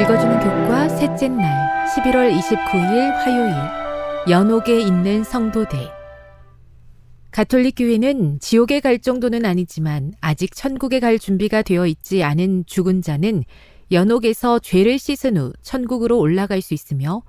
읽어주는 0.00 0.40
교과 0.40 0.88
셋째 0.88 1.28
날 1.28 1.86
11월 1.86 2.34
29일 2.34 3.10
화요일 3.12 3.54
연옥에 4.30 4.80
있는 4.80 5.22
성도들 5.22 5.78
가톨릭 7.30 7.74
교회는 7.76 8.40
지옥에 8.40 8.80
갈 8.80 8.98
정도는 8.98 9.44
아니지만 9.44 10.12
아직 10.20 10.54
천국에 10.54 10.98
갈 10.98 11.18
준비가 11.18 11.60
되어 11.60 11.86
있지 11.86 12.24
않은 12.24 12.64
죽은 12.66 13.02
자는 13.02 13.44
연옥에서 13.90 14.58
죄를 14.58 14.98
씻은 14.98 15.36
후 15.36 15.52
천국으로 15.60 16.18
올라갈 16.18 16.62
수 16.62 16.72
있으며 16.72 17.22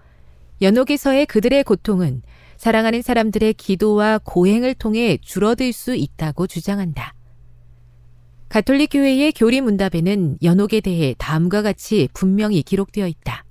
연옥에서의 0.62 1.26
그들의 1.26 1.66
고통은 1.66 2.22
사랑하는 2.56 3.02
사람들의 3.02 3.56
기도와 3.56 4.20
고행을 4.24 4.76
통해 4.76 5.18
줄어들 5.22 5.74
수 5.74 5.96
있다고 5.96 6.48
주장한다. 6.48 7.14
가톨릭 8.54 8.92
교회의 8.92 9.32
교리 9.32 9.62
문답에는 9.62 10.38
연옥에 10.44 10.80
대해 10.80 11.16
다음과 11.18 11.64
같이 11.64 12.08
분명히 12.14 12.62
기록되어 12.62 13.08
있다. 13.08 13.44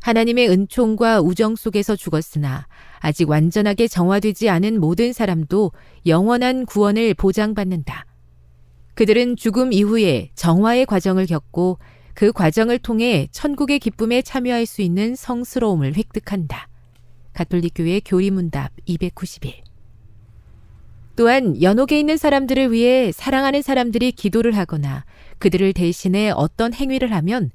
하나님의 0.00 0.48
은총과 0.48 1.20
우정 1.20 1.56
속에서 1.56 1.94
죽었으나 1.94 2.66
아직 3.00 3.28
완전하게 3.28 3.88
정화되지 3.88 4.48
않은 4.48 4.80
모든 4.80 5.12
사람도 5.12 5.72
영원한 6.06 6.64
구원을 6.64 7.12
보장받는다. 7.12 8.06
그들은 8.94 9.36
죽음 9.36 9.74
이후에 9.74 10.30
정화의 10.36 10.86
과정을 10.86 11.26
겪고 11.26 11.78
그 12.14 12.32
과정을 12.32 12.78
통해 12.78 13.28
천국의 13.30 13.78
기쁨에 13.78 14.22
참여할 14.22 14.64
수 14.64 14.80
있는 14.80 15.14
성스러움을 15.14 15.96
획득한다. 15.96 16.66
가톨릭교회 17.34 18.00
교리문답 18.06 18.72
291 18.86 19.71
또한 21.14 21.60
연옥에 21.60 21.98
있는 21.98 22.16
사람들을 22.16 22.72
위해 22.72 23.12
사랑하는 23.12 23.62
사람들이 23.62 24.12
기도를 24.12 24.56
하거나 24.56 25.04
그들을 25.38 25.72
대신해 25.72 26.30
어떤 26.30 26.72
행위를 26.72 27.12
하면 27.12 27.50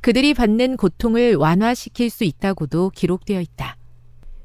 그들이 0.00 0.34
받는 0.34 0.76
고통을 0.76 1.34
완화시킬 1.34 2.08
수 2.08 2.24
있다고도 2.24 2.90
기록되어 2.90 3.40
있다. 3.40 3.76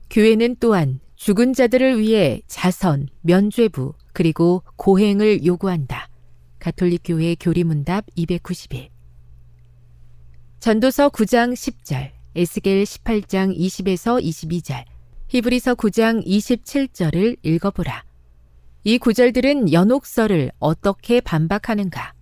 교회는 0.10 0.58
또한 0.60 1.00
죽은 1.16 1.54
자들을 1.54 2.00
위해 2.00 2.42
자선, 2.48 3.08
면죄부, 3.22 3.94
그리고 4.14 4.64
고행을 4.76 5.46
요구한다. 5.46 6.10
가톨릭 6.60 7.02
교회 7.06 7.36
교리문답 7.36 8.06
291. 8.16 8.90
전도서 10.60 11.10
9장 11.10 11.54
10절, 11.54 12.12
에스겔 12.36 12.84
18장 12.84 13.56
20에서 13.56 14.22
22절, 14.22 14.84
히브리서 15.28 15.76
9장 15.76 16.26
27절을 16.26 17.38
읽어보라. 17.44 18.04
이 18.88 19.00
구절들은 19.00 19.74
연옥설을 19.74 20.52
어떻게 20.60 21.20
반박하는가? 21.20 22.14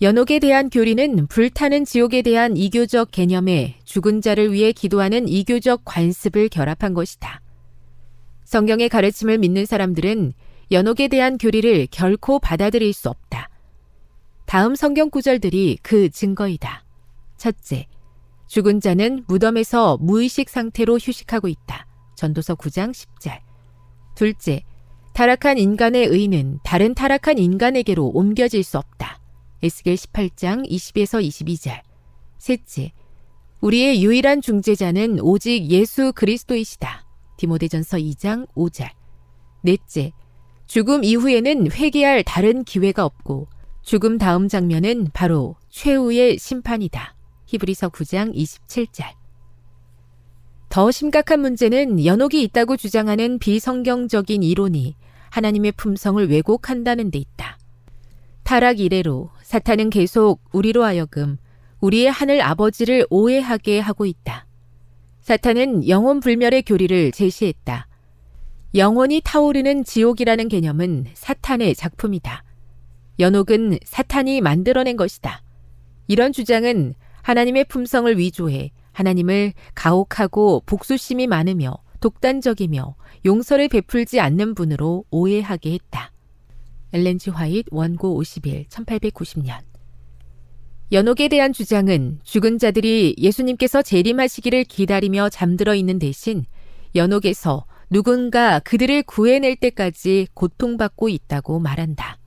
연옥에 0.00 0.38
대한 0.38 0.70
교리는 0.70 1.26
불타는 1.26 1.84
지옥에 1.84 2.22
대한 2.22 2.56
이교적 2.56 3.10
개념에 3.10 3.78
죽은 3.84 4.22
자를 4.22 4.50
위해 4.50 4.72
기도하는 4.72 5.28
이교적 5.28 5.82
관습을 5.84 6.48
결합한 6.48 6.94
것이다. 6.94 7.42
성경의 8.44 8.88
가르침을 8.88 9.36
믿는 9.36 9.66
사람들은 9.66 10.32
연옥에 10.70 11.08
대한 11.08 11.36
교리를 11.36 11.86
결코 11.90 12.38
받아들일 12.38 12.94
수 12.94 13.10
없다. 13.10 13.50
다음 14.46 14.74
성경 14.74 15.10
구절들이 15.10 15.80
그 15.82 16.08
증거이다. 16.08 16.82
첫째, 17.36 17.88
죽은 18.46 18.80
자는 18.80 19.24
무덤에서 19.28 19.98
무의식 20.00 20.48
상태로 20.48 20.96
휴식하고 20.96 21.48
있다. 21.48 21.86
전도서 22.16 22.54
9장 22.54 22.92
10절. 22.92 23.40
둘째, 24.14 24.62
타락한 25.14 25.58
인간의 25.58 26.06
의는 26.06 26.58
다른 26.64 26.92
타락한 26.92 27.38
인간에게로 27.38 28.04
옮겨질 28.14 28.64
수 28.64 28.78
없다. 28.78 29.20
에스겔 29.62 29.94
18장 29.94 30.68
20에서 30.68 31.24
22절. 31.24 31.80
셋째, 32.38 32.92
우리의 33.60 34.02
유일한 34.02 34.42
중재자는 34.42 35.20
오직 35.20 35.70
예수 35.70 36.12
그리스도이시다. 36.12 37.06
디모데전서 37.36 37.98
2장 37.98 38.48
5절. 38.56 38.90
넷째, 39.62 40.10
죽음 40.66 41.04
이후에는 41.04 41.70
회개할 41.70 42.24
다른 42.24 42.64
기회가 42.64 43.04
없고 43.04 43.46
죽음 43.82 44.18
다음 44.18 44.48
장면은 44.48 45.10
바로 45.14 45.54
최후의 45.70 46.38
심판이다. 46.38 47.14
히브리서 47.46 47.90
9장 47.90 48.34
27절. 48.34 49.04
더 50.70 50.90
심각한 50.90 51.38
문제는 51.38 52.04
연옥이 52.04 52.42
있다고 52.42 52.76
주장하는 52.76 53.38
비성경적인 53.38 54.42
이론이 54.42 54.96
하나님의 55.34 55.72
품성을 55.72 56.30
왜곡한다는 56.30 57.10
데 57.10 57.18
있다. 57.18 57.58
타락 58.44 58.78
이래로 58.78 59.30
사탄은 59.42 59.90
계속 59.90 60.40
우리로 60.52 60.84
하여금 60.84 61.38
우리의 61.80 62.08
하늘 62.08 62.40
아버지를 62.40 63.04
오해하게 63.10 63.80
하고 63.80 64.06
있다. 64.06 64.46
사탄은 65.22 65.88
영혼 65.88 66.20
불멸의 66.20 66.62
교리를 66.62 67.10
제시했다. 67.10 67.88
영원히 68.76 69.20
타오르는 69.24 69.82
지옥이라는 69.82 70.48
개념은 70.48 71.06
사탄의 71.14 71.74
작품이다. 71.74 72.44
연옥은 73.18 73.80
사탄이 73.84 74.40
만들어낸 74.40 74.96
것이다. 74.96 75.42
이런 76.06 76.32
주장은 76.32 76.94
하나님의 77.22 77.64
품성을 77.64 78.16
위조해 78.18 78.70
하나님을 78.92 79.52
가혹하고 79.74 80.62
복수심이 80.64 81.26
많으며 81.26 81.76
독단적이며 81.98 82.94
용서를 83.24 83.68
베풀지 83.68 84.20
않는 84.20 84.54
분으로 84.54 85.04
오해하게 85.10 85.72
했다. 85.72 86.12
엘렌지 86.92 87.30
화이트 87.30 87.70
원고 87.72 88.16
51, 88.16 88.66
1890년. 88.68 89.60
연옥에 90.92 91.28
대한 91.28 91.52
주장은 91.52 92.20
죽은 92.22 92.58
자들이 92.58 93.16
예수님께서 93.18 93.82
재림하시기를 93.82 94.64
기다리며 94.64 95.28
잠들어 95.30 95.74
있는 95.74 95.98
대신 95.98 96.44
연옥에서 96.94 97.66
누군가 97.90 98.60
그들을 98.60 99.02
구해낼 99.04 99.56
때까지 99.56 100.28
고통받고 100.34 101.08
있다고 101.08 101.58
말한다. 101.58 102.18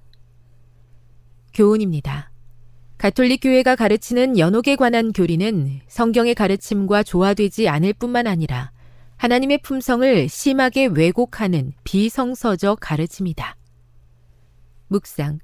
교훈입니다. 1.53 2.31
가톨릭 2.97 3.41
교회가 3.43 3.75
가르치는 3.75 4.37
연옥에 4.37 4.75
관한 4.75 5.13
교리는 5.13 5.79
성경의 5.87 6.35
가르침과 6.35 7.03
조화되지 7.03 7.69
않을 7.69 7.93
뿐만 7.93 8.27
아니라 8.27 8.71
하나님의 9.17 9.59
품성을 9.63 10.29
심하게 10.29 10.85
왜곡하는 10.85 11.73
비성서적 11.83 12.77
가르침이다. 12.79 13.55
묵상. 14.87 15.39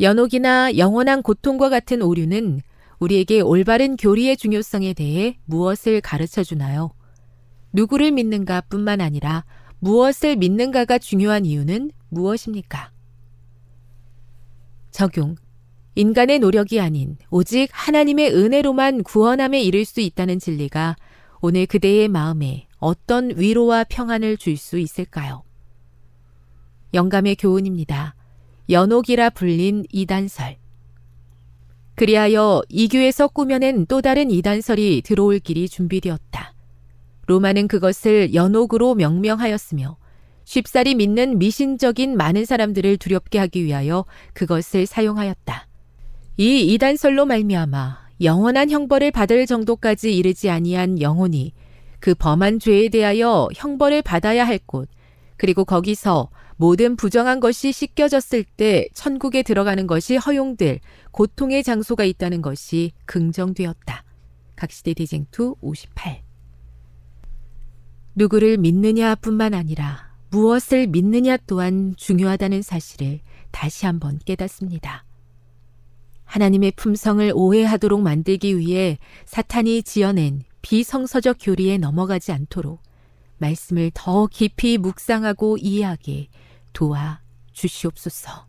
연옥이나 0.00 0.76
영원한 0.76 1.22
고통과 1.22 1.68
같은 1.68 2.02
오류는 2.02 2.60
우리에게 2.98 3.40
올바른 3.40 3.96
교리의 3.96 4.36
중요성에 4.36 4.94
대해 4.94 5.38
무엇을 5.44 6.00
가르쳐 6.00 6.42
주나요? 6.42 6.92
누구를 7.72 8.12
믿는가 8.12 8.62
뿐만 8.62 9.00
아니라 9.00 9.44
무엇을 9.80 10.36
믿는가가 10.36 10.98
중요한 10.98 11.44
이유는 11.44 11.90
무엇입니까? 12.08 12.92
적용. 14.92 15.34
인간의 15.96 16.38
노력이 16.38 16.80
아닌 16.80 17.16
오직 17.30 17.68
하나님의 17.72 18.34
은혜로만 18.34 19.02
구원함에 19.02 19.62
이를 19.62 19.84
수 19.84 20.00
있다는 20.00 20.38
진리가 20.38 20.96
오늘 21.46 21.66
그대의 21.66 22.08
마음에 22.08 22.68
어떤 22.78 23.36
위로와 23.36 23.84
평안을 23.84 24.38
줄 24.38 24.56
수 24.56 24.78
있을까요? 24.78 25.42
영감의 26.94 27.36
교훈입니다. 27.36 28.14
연옥이라 28.70 29.28
불린 29.28 29.84
이단설. 29.92 30.56
그리하여 31.96 32.62
이교에서 32.70 33.28
꾸며낸 33.28 33.84
또 33.84 34.00
다른 34.00 34.30
이단설이 34.30 35.02
들어올 35.04 35.38
길이 35.38 35.68
준비되었다. 35.68 36.54
로마는 37.26 37.68
그것을 37.68 38.32
연옥으로 38.32 38.94
명명하였으며 38.94 39.98
쉽사리 40.44 40.94
믿는 40.94 41.38
미신적인 41.38 42.16
많은 42.16 42.46
사람들을 42.46 42.96
두렵게 42.96 43.38
하기 43.40 43.64
위하여 43.64 44.06
그것을 44.32 44.86
사용하였다. 44.86 45.68
이 46.38 46.72
이단설로 46.72 47.26
말미암아 47.26 48.03
영원한 48.24 48.70
형벌을 48.70 49.10
받을 49.10 49.46
정도까지 49.46 50.16
이르지 50.16 50.50
아니한 50.50 51.00
영혼이 51.00 51.52
그 52.00 52.14
범한 52.14 52.58
죄에 52.58 52.88
대하여 52.88 53.48
형벌을 53.54 54.02
받아야 54.02 54.46
할 54.46 54.58
곳, 54.58 54.88
그리고 55.36 55.64
거기서 55.64 56.30
모든 56.56 56.96
부정한 56.96 57.40
것이 57.40 57.72
씻겨졌을 57.72 58.44
때 58.44 58.88
천국에 58.94 59.42
들어가는 59.42 59.86
것이 59.86 60.16
허용될 60.16 60.80
고통의 61.10 61.62
장소가 61.62 62.04
있다는 62.04 62.42
것이 62.42 62.92
긍정되었다. 63.06 64.04
각시대 64.56 64.94
대쟁투 64.94 65.56
58. 65.60 66.22
누구를 68.14 68.58
믿느냐 68.58 69.16
뿐만 69.16 69.54
아니라 69.54 70.14
무엇을 70.30 70.86
믿느냐 70.86 71.36
또한 71.46 71.94
중요하다는 71.96 72.62
사실을 72.62 73.20
다시 73.50 73.86
한번 73.86 74.18
깨닫습니다. 74.24 75.04
하나님의 76.24 76.72
품성을 76.72 77.32
오해하도록 77.34 78.00
만들기 78.00 78.58
위해 78.58 78.98
사탄이 79.26 79.82
지어낸 79.82 80.42
비성서적 80.62 81.36
교리에 81.40 81.78
넘어가지 81.78 82.32
않도록 82.32 82.82
말씀을 83.38 83.90
더 83.94 84.26
깊이 84.26 84.78
묵상하고 84.78 85.58
이해하게 85.58 86.28
도와 86.72 87.20
주시옵소서. 87.52 88.46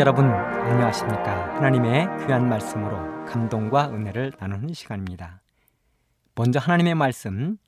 여러분 0.00 0.24
안녕하십니까 0.24 1.56
하나님의 1.56 2.06
귀한 2.24 2.48
말씀으로 2.48 3.26
감동과 3.26 3.90
은혜를 3.90 4.32
나누는 4.40 4.72
시간입니다 4.72 5.42
먼저 6.34 6.58
하나님의 6.58 6.94
말씀 6.94 7.58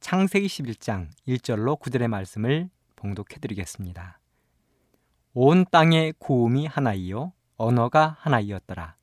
창세기 0.00 0.46
11장 0.46 1.06
1절로 1.26 1.80
9절의 1.80 2.08
말씀을 2.08 2.68
봉독해 2.96 3.38
드리겠습니다. 3.40 4.18
온 5.32 5.64
땅의 5.70 6.16
구음이 6.18 6.66
하나이요 6.66 7.32
언어가 7.56 8.14
하나이었더라. 8.20 8.96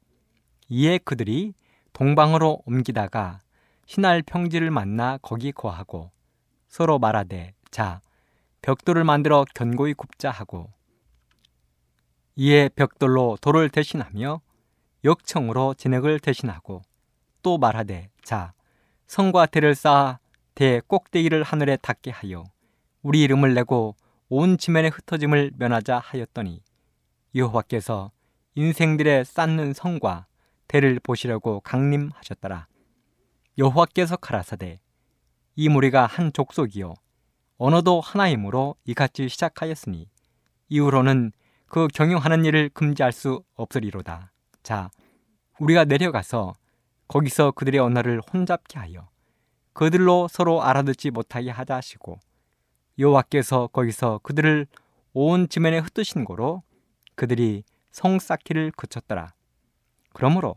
이에 0.69 1.00
그들이 1.00 1.56
동방으로 1.94 2.62
옮기다가 2.68 3.39
신할 3.88 4.21
평지를 4.21 4.69
만나 4.69 5.18
거기 5.24 5.51
거하고 5.51 6.12
서로 6.68 7.00
말하되 7.00 7.56
자 7.71 8.01
벽돌을 8.62 9.03
만들어 9.03 9.45
견고히 9.56 9.95
굽자 9.95 10.29
하고 10.29 10.76
이에 12.39 12.69
벽돌로 12.69 13.39
돌을 13.42 13.69
대신하며 13.69 14.42
역청으로 15.04 15.74
진흙을 15.74 16.19
대신하고 16.19 16.84
또 17.42 17.57
말하되 17.57 18.10
자 18.24 18.54
성과 19.07 19.48
대를 19.48 19.74
쌓아 19.74 20.19
대 20.54 20.80
꼭대기를 20.86 21.42
하늘에 21.42 21.78
닿게 21.78 22.12
하여 22.12 22.44
우리 23.01 23.24
이름을 23.24 23.56
내고 23.56 23.95
온 24.30 24.60
지면에 24.60 24.89
흩어짐을 24.89 25.54
면하자 25.57 25.98
하였더니 25.98 26.62
여호와께서 27.34 28.12
인생들의 28.54 29.25
쌓는 29.25 29.74
성과 29.74 30.28
대를 30.68 31.00
보시려고 31.01 31.62
강림하셨더라. 31.62 32.68
여호와께서 33.57 34.18
가라사대 34.18 34.80
이 35.56 35.69
무리가 35.69 36.06
한 36.06 36.31
족속이요 36.31 36.94
언어도 37.57 38.00
하나이므로 38.00 38.75
이같이 38.86 39.28
시작하였으니 39.28 40.07
이후로는 40.69 41.31
그 41.68 41.88
경영하는 41.94 42.46
일을 42.46 42.69
금지할 42.69 43.12
수 43.12 43.44
없으리로다. 43.56 44.31
자, 44.64 44.90
우리가 45.60 45.86
내려가서 45.86 46.54
거기서 47.08 47.52
그들의 47.52 47.80
언어를 47.80 48.22
혼잡게 48.22 48.80
하여 48.80 49.10
그들로 49.74 50.27
서로 50.27 50.63
알아듣지 50.63 51.12
못하게 51.12 51.51
하자 51.51 51.75
하시고 51.75 52.20
여호와께서 53.00 53.68
거기서 53.68 54.20
그들을 54.24 54.65
온 55.13 55.48
지면에 55.50 55.80
흩으신 55.80 56.25
고로 56.25 56.63
그들이 57.15 57.63
성 57.91 58.20
쌓기를 58.20 58.72
그쳤더라. 58.72 59.34
그러므로 60.13 60.56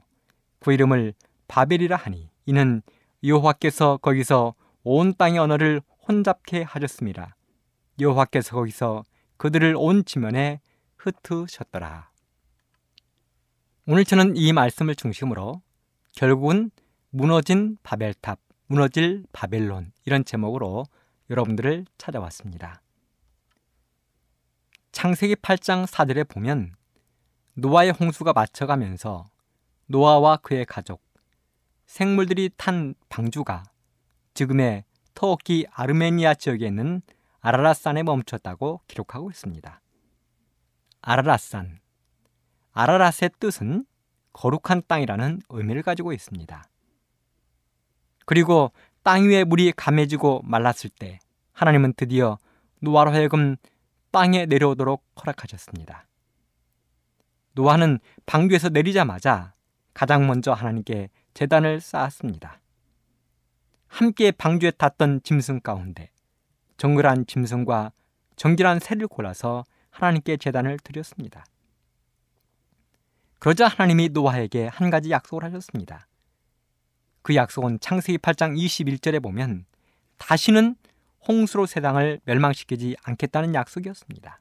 그 0.59 0.73
이름을 0.73 1.15
바벨이라 1.49 1.97
하니 1.97 2.31
이는 2.47 2.83
여호와께서 3.23 3.99
거기서 3.99 4.55
온 4.83 5.15
땅의 5.15 5.39
언어를 5.39 5.83
혼잡게 6.09 6.63
하셨습니다. 6.63 7.37
여호와께서 7.99 8.57
거기서 8.57 9.05
그들을 9.37 9.75
온 9.77 10.05
지면에 10.05 10.61
흩으셨더라. 11.01 12.11
오늘 13.87 14.05
저는 14.05 14.37
이 14.37 14.53
말씀을 14.53 14.95
중심으로 14.95 15.63
결국은 16.15 16.71
무너진 17.11 17.79
바벨탑, 17.83 18.39
무너질 18.67 19.25
바벨론 19.33 19.93
이런 20.05 20.25
제목으로 20.25 20.85
여러분들을 21.31 21.87
찾아왔습니다. 21.99 22.83
창세기 24.93 25.37
8장 25.37 25.87
4절에 25.87 26.29
보면 26.29 26.75
노아의 27.55 27.93
홍수가 27.93 28.33
맞춰가면서 28.33 29.31
노아와 29.87 30.37
그의 30.39 30.65
가족, 30.67 31.03
생물들이 31.87 32.51
탄 32.57 32.95
방주가 33.09 33.65
지금의 34.35 34.85
터키 35.15 35.67
아르메니아 35.73 36.35
지역에 36.35 36.67
있는 36.67 37.03
아라라산에 37.41 38.03
멈췄다고 38.03 38.83
기록하고 38.87 39.31
있습니다. 39.31 39.81
아라라산. 41.03 41.81
아라라스의 42.73 43.31
뜻은 43.41 43.85
거룩한 44.33 44.83
땅이라는 44.87 45.43
의미를 45.49 45.83
가지고 45.83 46.13
있습니다. 46.13 46.65
그리고 48.27 48.73
땅 49.03 49.29
위에 49.29 49.45
물이 49.45 49.73
감해지고 49.77 50.43
말랐을 50.45 50.91
때 50.99 51.19
하나님은 51.53 51.95
드디어 51.97 52.39
노아로 52.81 53.13
하여금 53.13 53.57
땅에 54.11 54.47
내려오도록 54.47 55.05
허락하셨습니다. 55.21 56.07
노아는 57.53 57.99
방주에서 58.27 58.69
내리자마자 58.69 59.55
가장 59.95 60.27
먼저 60.27 60.53
하나님께 60.53 61.09
재단을 61.35 61.81
쌓았습니다. 61.81 62.61
함께 63.89 64.31
방주에 64.31 64.71
탔던 64.71 65.23
짐승 65.25 65.61
가운데 65.61 66.11
정글한 66.77 67.27
짐승과 67.27 67.93
정결한 68.37 68.79
새를 68.79 69.09
골라서 69.09 69.65
하나님께 70.01 70.37
재단을 70.37 70.79
드렸습니다. 70.79 71.45
그러자 73.39 73.69
하나님이 73.69 74.11
노아에게 74.11 74.67
한 74.67 74.91
가지 74.91 75.11
약속을 75.11 75.45
하셨습니다. 75.45 76.07
그 77.23 77.35
약속은 77.35 77.81
창세기 77.81 78.19
8장 78.19 78.57
21절에 78.57 79.23
보면 79.23 79.65
다시는 80.19 80.77
홍수로 81.27 81.67
세상을 81.67 82.21
멸망시키지 82.25 82.97
않겠다는 83.03 83.55
약속이었습니다. 83.55 84.41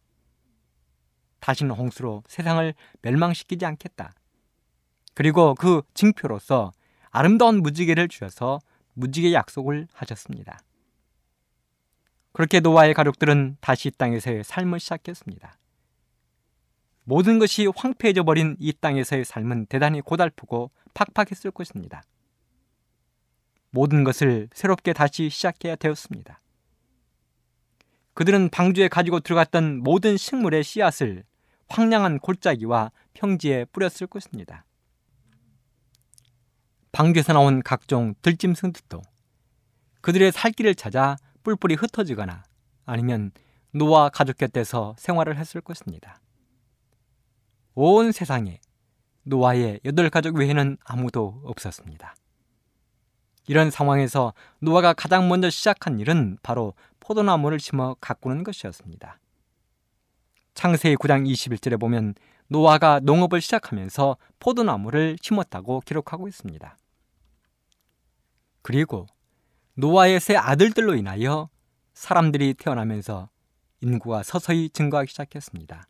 다시는 1.40 1.72
홍수로 1.72 2.24
세상을 2.28 2.74
멸망시키지 3.02 3.66
않겠다. 3.66 4.12
그리고 5.14 5.56
그 5.56 5.82
징표로서 5.94 6.72
아름다운 7.10 7.62
무지개를 7.62 8.08
주셔서 8.08 8.60
무지개 8.94 9.34
약속을 9.34 9.88
하셨습니다. 9.94 10.60
그렇게 12.32 12.60
노아의 12.60 12.94
가족들은 12.94 13.58
다시 13.60 13.90
이 13.90 13.92
땅에서의 13.92 14.44
삶을 14.44 14.80
시작했습니다. 14.80 15.58
모든 17.04 17.40
것이 17.40 17.68
황폐해져 17.76 18.24
버린 18.24 18.56
이 18.60 18.72
땅에서의 18.72 19.26
삶은 19.26 19.66
대단히 19.66 20.02
고달프고 20.02 20.72
팍팍했을 20.94 21.52
것입니다. 21.52 22.04
모든 23.72 24.04
것을 24.04 24.50
새롭게 24.54 24.94
다시 24.94 25.30
시작해야 25.30 25.76
되었습니다. 25.76 26.40
그들은 28.14 28.50
방주에 28.50 28.90
가지고 28.90 29.22
들어갔던 29.22 29.82
모든 29.82 30.18
식물의 30.18 30.64
씨앗을 30.64 31.24
황량한 31.68 32.20
골짜기와 32.20 32.92
평지에 33.14 33.66
뿌렸을 33.66 34.08
것입니다. 34.08 34.66
방주에서 36.92 37.34
나온 37.34 37.62
각종 37.64 38.14
들짐승들도 38.22 39.02
그들의 40.02 40.32
살 40.32 40.52
길을 40.52 40.76
찾아 40.76 41.18
뿔뿔이 41.44 41.76
흩어지거나 41.76 42.44
아니면 42.86 43.32
노아 43.72 44.10
가족 44.10 44.38
곁에서 44.38 44.96
생활을 44.98 45.38
했을 45.38 45.62
것입니다. 45.62 46.20
온 47.76 48.12
세상에 48.12 48.60
노아의 49.24 49.82
여덟 49.86 50.10
가족 50.10 50.38
외에는 50.38 50.78
아무도 50.84 51.42
없었습니다. 51.44 52.16
이런 53.48 53.72
상황에서 53.72 54.34
노아가 54.60 54.94
가장 54.94 55.28
먼저 55.28 55.50
시작한 55.50 56.00
일은 56.00 56.38
바로 56.44 56.74
포도나무를 57.00 57.60
심어 57.60 57.96
가꾸는 58.00 58.44
것이었습니다. 58.44 59.20
창세기 60.54 60.98
9장 60.98 61.28
21절에 61.28 61.80
보면 61.80 62.16
노아가 62.48 63.00
농업을 63.00 63.42
시작하면서 63.42 64.18
포도나무를 64.40 65.18
심었다고 65.22 65.82
기록하고 65.82 66.28
있습니다. 66.28 66.78
그리고 68.62 69.06
노아의 69.80 70.20
세 70.20 70.36
아들들로 70.36 70.94
인하여 70.96 71.50
사람들이 71.94 72.54
태어나면서 72.56 73.30
인구가 73.80 74.24
서서히 74.24 74.70
증가하기 74.70 75.10
시작했습니다. 75.10 75.88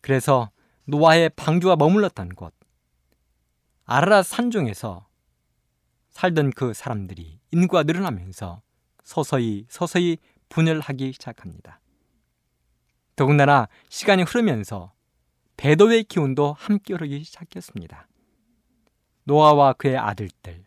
그래서 0.00 0.50
노아의 0.86 1.30
방주가 1.36 1.76
머물렀던 1.76 2.30
곳, 2.30 2.52
아라라 3.84 4.24
산중에서 4.24 5.06
살던 6.10 6.50
그 6.50 6.74
사람들이 6.74 7.38
인구가 7.52 7.84
늘어나면서 7.84 8.60
서서히 9.04 9.64
서서히 9.68 10.18
분열하기 10.48 11.12
시작합니다. 11.12 11.80
더군다나 13.14 13.68
시간이 13.88 14.24
흐르면서 14.24 14.92
배도의 15.56 16.04
기운도 16.04 16.56
함께 16.58 16.94
흐르기 16.94 17.22
시작했습니다. 17.22 18.08
노아와 19.22 19.74
그의 19.74 19.96
아들들, 19.96 20.64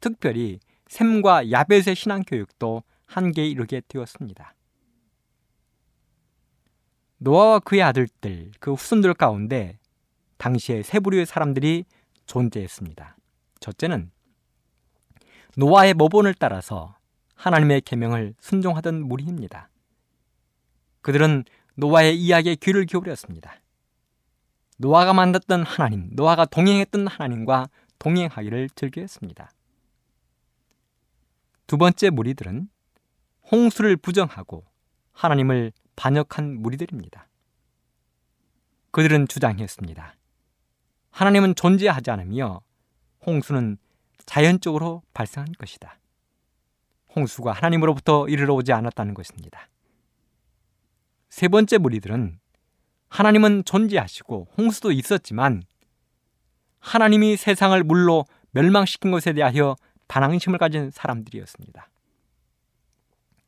특별히 0.00 0.60
샘과 0.88 1.50
야벳의 1.50 1.94
신앙 1.94 2.22
교육도 2.22 2.82
한계에 3.06 3.46
이르게 3.46 3.82
되었습니다. 3.86 4.54
노아와 7.18 7.58
그의 7.60 7.82
아들들, 7.82 8.52
그 8.60 8.74
후손들 8.74 9.14
가운데 9.14 9.78
당시에 10.36 10.82
세 10.82 11.00
부류의 11.00 11.26
사람들이 11.26 11.84
존재했습니다. 12.26 13.16
첫째는 13.60 14.10
노아의 15.56 15.94
모본을 15.94 16.34
따라서 16.34 16.96
하나님의 17.34 17.80
계명을 17.80 18.34
순종하던 18.38 19.02
무리입니다. 19.02 19.68
그들은 21.00 21.44
노아의 21.74 22.16
이야기에 22.16 22.56
귀를 22.56 22.86
기울였습니다. 22.86 23.54
노아가 24.76 25.12
만났던 25.12 25.64
하나님, 25.64 26.08
노아가 26.12 26.44
동행했던 26.44 27.08
하나님과 27.08 27.68
동행하기를 27.98 28.70
즐겨했습니다. 28.70 29.50
두 31.68 31.76
번째 31.76 32.08
무리들은 32.08 32.66
홍수를 33.52 33.98
부정하고 33.98 34.64
하나님을 35.12 35.70
반역한 35.96 36.62
무리들입니다. 36.62 37.28
그들은 38.90 39.28
주장했습니다. 39.28 40.14
하나님은 41.10 41.54
존재하지 41.54 42.10
않으며 42.10 42.62
홍수는 43.26 43.76
자연적으로 44.24 45.02
발생한 45.12 45.52
것이다. 45.58 45.98
홍수가 47.14 47.52
하나님으로부터 47.52 48.26
이르러 48.28 48.54
오지 48.54 48.72
않았다는 48.72 49.12
것입니다. 49.12 49.68
세 51.28 51.48
번째 51.48 51.76
무리들은 51.76 52.40
하나님은 53.10 53.64
존재하시고 53.66 54.48
홍수도 54.56 54.90
있었지만 54.90 55.62
하나님이 56.78 57.36
세상을 57.36 57.82
물로 57.84 58.24
멸망시킨 58.52 59.10
것에 59.10 59.34
대하여 59.34 59.76
반항심을 60.08 60.58
가진 60.58 60.90
사람들이었습니다. 60.90 61.88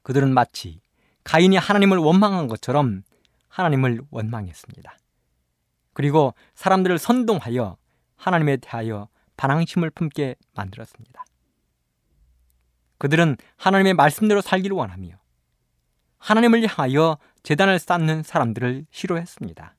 그들은 0.03 0.33
마치 0.33 0.81
가인이 1.25 1.57
하나님을 1.57 1.99
원망한 1.99 2.47
것처럼 2.47 3.03
하나님을 3.49 4.03
원망했습니다. 4.11 4.97
그리고 5.93 6.35
사람들을 6.55 6.99
선동하여 6.99 7.77
하나님에 8.17 8.59
대하여 8.59 9.09
반항심을 9.37 9.91
품게 9.91 10.37
만들었습니다. 10.55 11.25
그들은 12.99 13.37
하나님의 13.57 13.95
말씀대로 13.95 14.43
살기를 14.43 14.77
원하며 14.77 15.19
하나님을 16.19 16.67
향하여 16.69 17.19
재단을 17.43 17.79
쌓는 17.79 18.23
사람들을 18.23 18.87
싫어했습니다. 18.91 19.75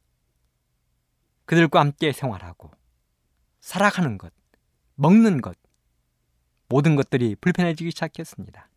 그들과 1.46 1.80
함께 1.80 2.12
생활하고 2.12 2.72
살아가는 3.60 4.18
것, 4.18 4.34
먹는 4.96 5.42
것, 5.42 5.56
모든 6.72 6.96
것들이 6.96 7.36
불편해지기 7.36 7.92
시작했습니다. 7.92 8.70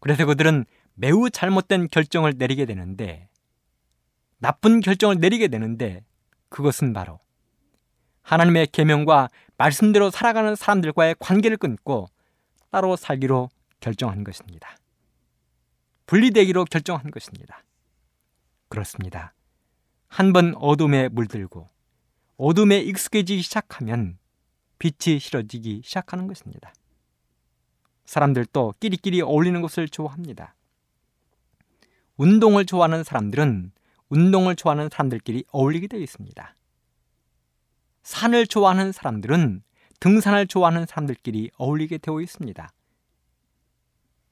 그래서 0.00 0.26
그들은 0.26 0.64
매우 0.94 1.30
잘못된 1.30 1.86
결정을 1.88 2.34
내리게 2.36 2.66
되는데, 2.66 3.28
나쁜 4.38 4.80
결정을 4.80 5.18
내리게 5.20 5.46
되는데, 5.46 6.04
그것은 6.48 6.92
바로 6.92 7.20
하나님의 8.22 8.66
계명과 8.72 9.28
말씀대로 9.56 10.10
살아가는 10.10 10.56
사람들과의 10.56 11.14
관계를 11.20 11.56
끊고 11.56 12.08
따로 12.70 12.96
살기로 12.96 13.50
결정한 13.78 14.24
것입니다. 14.24 14.76
분리되기로 16.06 16.64
결정한 16.64 17.12
것입니다. 17.12 17.62
그렇습니다. 18.68 19.32
한 20.08 20.32
번 20.32 20.54
어둠에 20.56 21.08
물들고 21.08 21.68
어둠에 22.36 22.78
익숙해지기 22.80 23.42
시작하면 23.42 24.17
빛이 24.78 25.18
싫어지기 25.18 25.82
시작하는 25.84 26.26
것입니다. 26.26 26.72
사람들도 28.04 28.74
끼리끼리 28.80 29.20
어울리는 29.20 29.60
것을 29.60 29.88
좋아합니다. 29.88 30.54
운동을 32.16 32.64
좋아하는 32.64 33.04
사람들은 33.04 33.72
운동을 34.08 34.56
좋아하는 34.56 34.88
사람들끼리 34.90 35.44
어울리게 35.50 35.88
되어 35.88 36.00
있습니다. 36.00 36.54
산을 38.02 38.46
좋아하는 38.46 38.92
사람들은 38.92 39.62
등산을 40.00 40.46
좋아하는 40.46 40.86
사람들끼리 40.86 41.50
어울리게 41.58 41.98
되어 41.98 42.20
있습니다. 42.20 42.72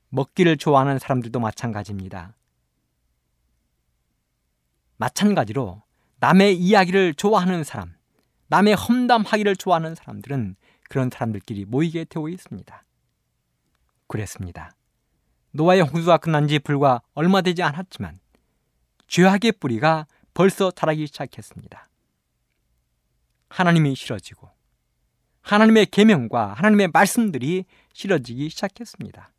먹기를 0.08 0.56
좋아하는 0.56 0.98
사람들도 0.98 1.38
마찬가지입니다. 1.40 2.34
마찬가지로 4.96 5.82
남의 6.20 6.56
이야기를 6.56 7.14
좋아하는 7.14 7.64
사람, 7.64 7.95
남의 8.48 8.74
험담하기를 8.74 9.56
좋아하는 9.56 9.94
사람들은 9.94 10.56
그런 10.88 11.10
사람들끼리 11.10 11.64
모이게 11.64 12.04
되어 12.04 12.28
있습니다. 12.28 12.84
그랬습니다. 14.06 14.70
노아의 15.52 15.82
홍수가 15.82 16.18
끝난 16.18 16.46
지 16.46 16.58
불과 16.58 17.00
얼마 17.14 17.40
되지 17.40 17.62
않았지만 17.62 18.20
죄악의 19.08 19.52
뿌리가 19.58 20.06
벌써 20.34 20.70
자라기 20.70 21.06
시작했습니다. 21.06 21.88
하나님이 23.48 23.94
싫어지고 23.94 24.50
하나님의 25.40 25.86
계명과 25.86 26.54
하나님의 26.54 26.88
말씀들이 26.88 27.64
싫어지기 27.94 28.48
시작했습니다. 28.50 29.32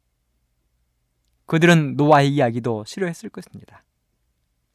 그들은 1.46 1.96
노아의 1.96 2.34
이야기도 2.34 2.84
싫어했을 2.86 3.30
것입니다. 3.30 3.84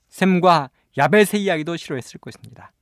샘과 0.09 0.71
야벳의 0.97 1.43
이야기도 1.43 1.77
싫어했을 1.77 2.21
것입니다. 2.21 2.73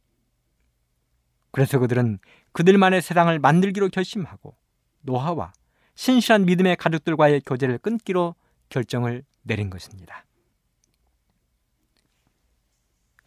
그래서 1.51 1.79
그들은 1.79 2.19
그들만의 2.53 3.03
세상을 3.03 3.39
만들기로 3.39 3.89
결심하고 3.89 4.55
노아와 5.03 5.53
신실한 5.95 6.45
믿음의 6.47 6.77
가족들과의 6.77 7.43
교제를 7.43 7.79
끊기로 7.79 8.35
결정을 8.69 9.25
내린 9.43 9.71
것입니다. 9.71 10.25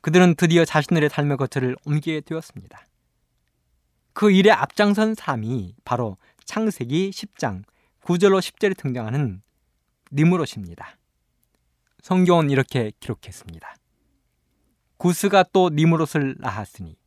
그들은 0.01 0.35
드디어 0.35 0.65
자신들의 0.65 1.09
삶의 1.09 1.37
거처를 1.37 1.77
옮기게 1.85 2.21
되었습니다. 2.21 2.87
그 4.13 4.31
일에 4.31 4.51
앞장선 4.51 5.15
사람이 5.15 5.75
바로 5.85 6.17
창세기 6.45 7.11
10장 7.11 7.63
구절로 8.01 8.39
10절에 8.39 8.77
등장하는 8.77 9.41
니무롯입니다. 10.11 10.97
성경은 12.01 12.49
이렇게 12.49 12.91
기록했습니다. 12.99 13.75
구스가 14.97 15.43
또 15.53 15.69
니무롯을 15.69 16.35
낳았으니 16.39 16.97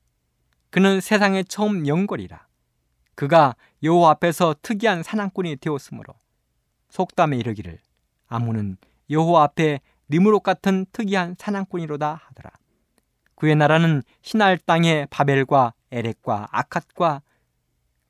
그는 0.70 1.00
세상의 1.00 1.44
처음 1.46 1.86
영걸이라 1.86 2.46
그가 3.14 3.56
여호와 3.82 4.10
앞에서 4.12 4.54
특이한 4.62 5.02
사냥꾼이 5.02 5.56
되었으므로 5.56 6.14
속담에 6.90 7.36
이르기를 7.38 7.78
아무는 8.28 8.76
여호와 9.10 9.44
앞에 9.44 9.80
니무롯 10.10 10.42
같은 10.42 10.86
특이한 10.92 11.36
사냥꾼이로다 11.38 12.20
하더라. 12.26 12.50
그의 13.34 13.54
나라는 13.56 14.02
신할 14.22 14.58
땅의 14.58 15.08
바벨과 15.10 15.74
에렉과 15.90 16.48
아캇과 16.52 17.22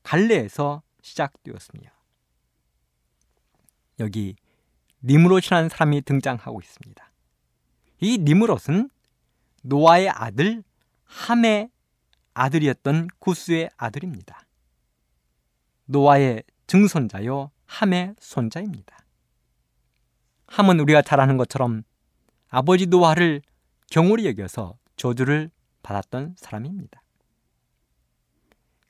갈레에서 0.02 0.82
시작되었습니다. 1.02 1.92
여기 4.00 4.36
니무롯이라는 5.02 5.68
사람이 5.68 6.02
등장하고 6.02 6.60
있습니다. 6.60 7.12
이 8.00 8.18
니무롯은 8.18 8.90
노아의 9.62 10.10
아들 10.10 10.62
함의 11.04 11.70
아들이었던 12.36 13.08
구스의 13.18 13.70
아들입니다. 13.76 14.40
노아의 15.86 16.42
증손자요 16.66 17.50
함의 17.64 18.14
손자입니다. 18.20 18.98
함은 20.46 20.78
우리가 20.80 21.02
잘 21.02 21.18
아는 21.18 21.38
것처럼 21.38 21.82
아버지 22.48 22.86
노아를 22.86 23.42
경홀히 23.90 24.26
여겨서 24.26 24.76
저주를 24.96 25.50
받았던 25.82 26.36
사람입니다. 26.36 27.02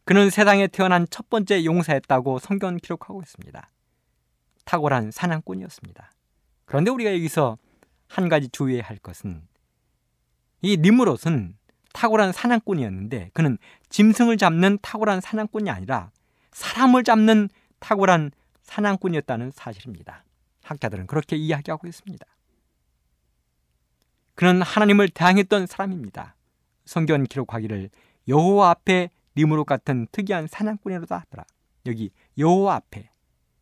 그는 0.04 0.30
세상에 0.30 0.66
태어난 0.66 1.06
첫 1.10 1.28
번째 1.30 1.64
용사였다고 1.64 2.38
성경은 2.38 2.78
기록하고 2.78 3.22
있습니다. 3.22 3.70
탁월한 4.64 5.10
사냥꾼이었습니다. 5.12 6.10
그런데 6.64 6.90
우리가 6.90 7.12
여기서 7.12 7.58
한 8.08 8.28
가지 8.28 8.48
주의해야 8.48 8.84
할 8.84 8.98
것은 8.98 9.46
이 10.62 10.76
니무롯은 10.78 11.56
탁월한 11.96 12.32
사냥꾼이었는데 12.32 13.30
그는 13.32 13.56
짐승을 13.88 14.36
잡는 14.36 14.78
탁월한 14.82 15.22
사냥꾼이 15.22 15.70
아니라 15.70 16.10
사람을 16.52 17.04
잡는 17.04 17.48
탁월한 17.80 18.32
사냥꾼이었다는 18.64 19.52
사실입니다. 19.52 20.22
학자들은 20.62 21.06
그렇게 21.06 21.36
이야기하고 21.36 21.86
있습니다. 21.86 22.26
그는 24.34 24.60
하나님을 24.60 25.08
대항했던 25.08 25.66
사람입니다. 25.66 26.36
성경 26.84 27.24
기록하기를 27.24 27.88
여호와 28.28 28.70
앞에 28.70 29.08
니무롯 29.34 29.64
같은 29.64 30.06
특이한 30.12 30.48
사냥꾼이로다 30.48 31.16
하더라. 31.16 31.44
여기 31.86 32.10
여호와 32.36 32.74
앞에 32.74 33.08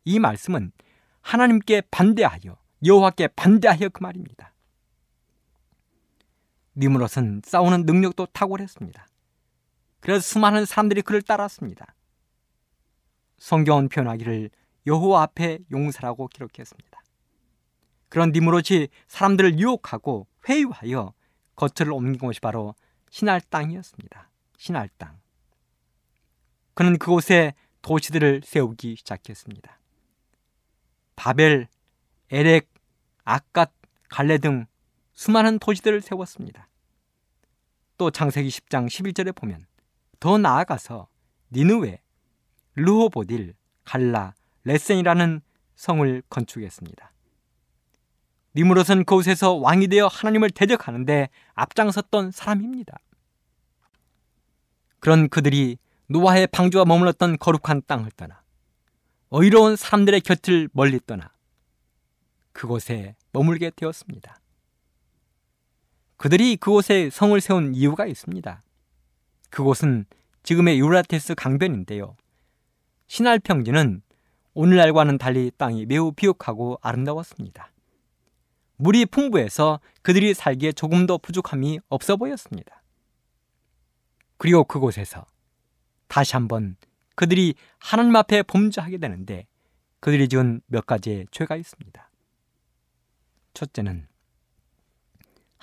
이 0.04 0.18
말씀은 0.18 0.72
하나님께 1.20 1.82
반대하여 1.92 2.56
여호와께 2.84 3.28
반대하여 3.28 3.90
그 3.90 4.02
말입니다. 4.02 4.53
니무롯은 6.76 7.42
싸우는 7.44 7.84
능력도 7.86 8.26
탁월했습니다. 8.26 9.06
그래서 10.00 10.20
수많은 10.20 10.64
사람들이 10.66 11.02
그를 11.02 11.22
따랐습니다. 11.22 11.94
성경은 13.38 13.88
표현하기를 13.88 14.50
여호와 14.86 15.22
앞에 15.22 15.60
용사라고 15.72 16.28
기록했습니다. 16.28 17.02
그런 18.08 18.32
니무롯이 18.32 18.88
사람들을 19.08 19.58
유혹하고 19.58 20.26
회유하여 20.48 21.14
거처를 21.56 21.92
옮긴 21.92 22.18
곳이 22.18 22.40
바로 22.40 22.74
신할 23.10 23.40
땅이었습니다. 23.40 24.30
신할 24.58 24.88
땅. 24.98 25.18
그는 26.74 26.98
그곳에 26.98 27.54
도시들을 27.82 28.42
세우기 28.44 28.96
시작했습니다. 28.96 29.78
바벨, 31.16 31.68
에렉, 32.30 32.68
아갓, 33.24 33.72
갈레 34.08 34.38
등 34.38 34.66
수많은 35.14 35.58
도시들을 35.58 36.00
세웠습니다. 36.00 36.68
또 37.96 38.10
창세기 38.10 38.48
10장 38.48 38.86
11절에 38.86 39.34
보면 39.34 39.66
더 40.20 40.38
나아가서 40.38 41.08
니누웨, 41.52 42.00
르호보딜, 42.74 43.54
갈라, 43.84 44.34
레센이라는 44.64 45.40
성을 45.76 46.22
건축했습니다. 46.28 47.12
니무롯은 48.56 49.04
그곳에서 49.04 49.54
왕이 49.54 49.88
되어 49.88 50.06
하나님을 50.06 50.50
대적하는데 50.50 51.28
앞장섰던 51.54 52.30
사람입니다. 52.30 52.98
그런 55.00 55.28
그들이 55.28 55.78
노아의 56.06 56.46
방주가 56.48 56.84
머물렀던 56.84 57.38
거룩한 57.38 57.82
땅을 57.86 58.10
떠나 58.12 58.42
어이로운 59.30 59.76
사람들의 59.76 60.20
곁을 60.20 60.68
멀리 60.72 61.00
떠나 61.04 61.32
그곳에 62.52 63.16
머물게 63.32 63.72
되었습니다. 63.74 64.38
그들이 66.24 66.56
그곳에 66.56 67.10
성을 67.10 67.38
세운 67.38 67.74
이유가 67.74 68.06
있습니다. 68.06 68.62
그곳은 69.50 70.06
지금의 70.42 70.80
유라테스 70.80 71.34
강변인데요. 71.34 72.16
신할 73.08 73.38
평지는 73.38 74.00
오늘날과는 74.54 75.18
달리 75.18 75.50
땅이 75.58 75.84
매우 75.84 76.12
비옥하고 76.12 76.78
아름다웠습니다. 76.80 77.70
물이 78.76 79.04
풍부해서 79.04 79.80
그들이 80.00 80.32
살기에 80.32 80.72
조금 80.72 81.04
더 81.04 81.18
부족함이 81.18 81.80
없어 81.90 82.16
보였습니다. 82.16 82.82
그리고 84.38 84.64
그곳에서 84.64 85.26
다시 86.08 86.32
한번 86.32 86.76
그들이 87.16 87.54
하나님 87.78 88.16
앞에 88.16 88.44
범죄하게 88.44 88.96
되는데 88.96 89.46
그들이 90.00 90.30
지은 90.30 90.62
몇 90.68 90.86
가지의 90.86 91.26
죄가 91.32 91.56
있습니다. 91.56 92.10
첫째는 93.52 94.08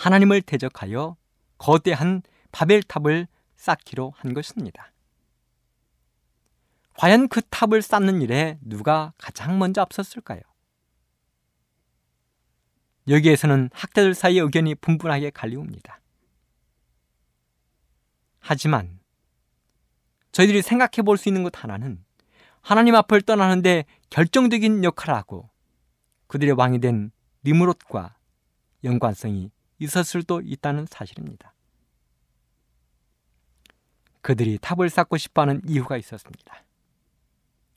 하나님을 0.02 0.42
대적하여 0.42 1.16
거대한 1.60 2.24
바벨탑을 2.52 3.28
쌓기로 3.56 4.14
한 4.18 4.34
것입니다. 4.34 4.92
과연 6.96 7.28
그 7.28 7.42
탑을 7.44 7.84
쌓는 7.84 8.24
일에 8.24 8.58
누가 8.62 9.14
가장 9.20 9.60
먼저 9.60 9.82
앞섰을까요? 9.82 10.42
여기에서는 13.08 13.70
학자들 13.74 14.16
사이의 14.16 14.42
의견이 14.42 14.74
분분하게 14.74 15.30
갈리옵니다. 15.30 16.02
하지만 18.40 19.00
저희들이 20.32 20.64
생각해 20.64 21.04
볼 21.06 21.18
수 21.18 21.30
있는 21.30 21.44
것 21.44 21.64
하나는 21.64 22.04
하나님 22.62 22.96
앞을 22.96 23.22
떠나는데 23.22 23.86
결정적인 24.10 24.84
역할을 24.84 25.14
하고 25.14 25.52
그들의 26.26 26.54
왕이 26.54 26.80
된 26.80 27.12
니무롯과 27.46 28.18
연관성이 28.84 29.52
있었을 29.82 30.22
수도 30.22 30.42
있다는 30.42 30.86
사실입니다. 30.90 31.54
그들이 34.22 34.60
탑을 34.62 34.90
쌓고 34.90 35.18
싶어하는 35.18 35.62
이유가 35.68 35.98
있었습니다. 35.98 36.64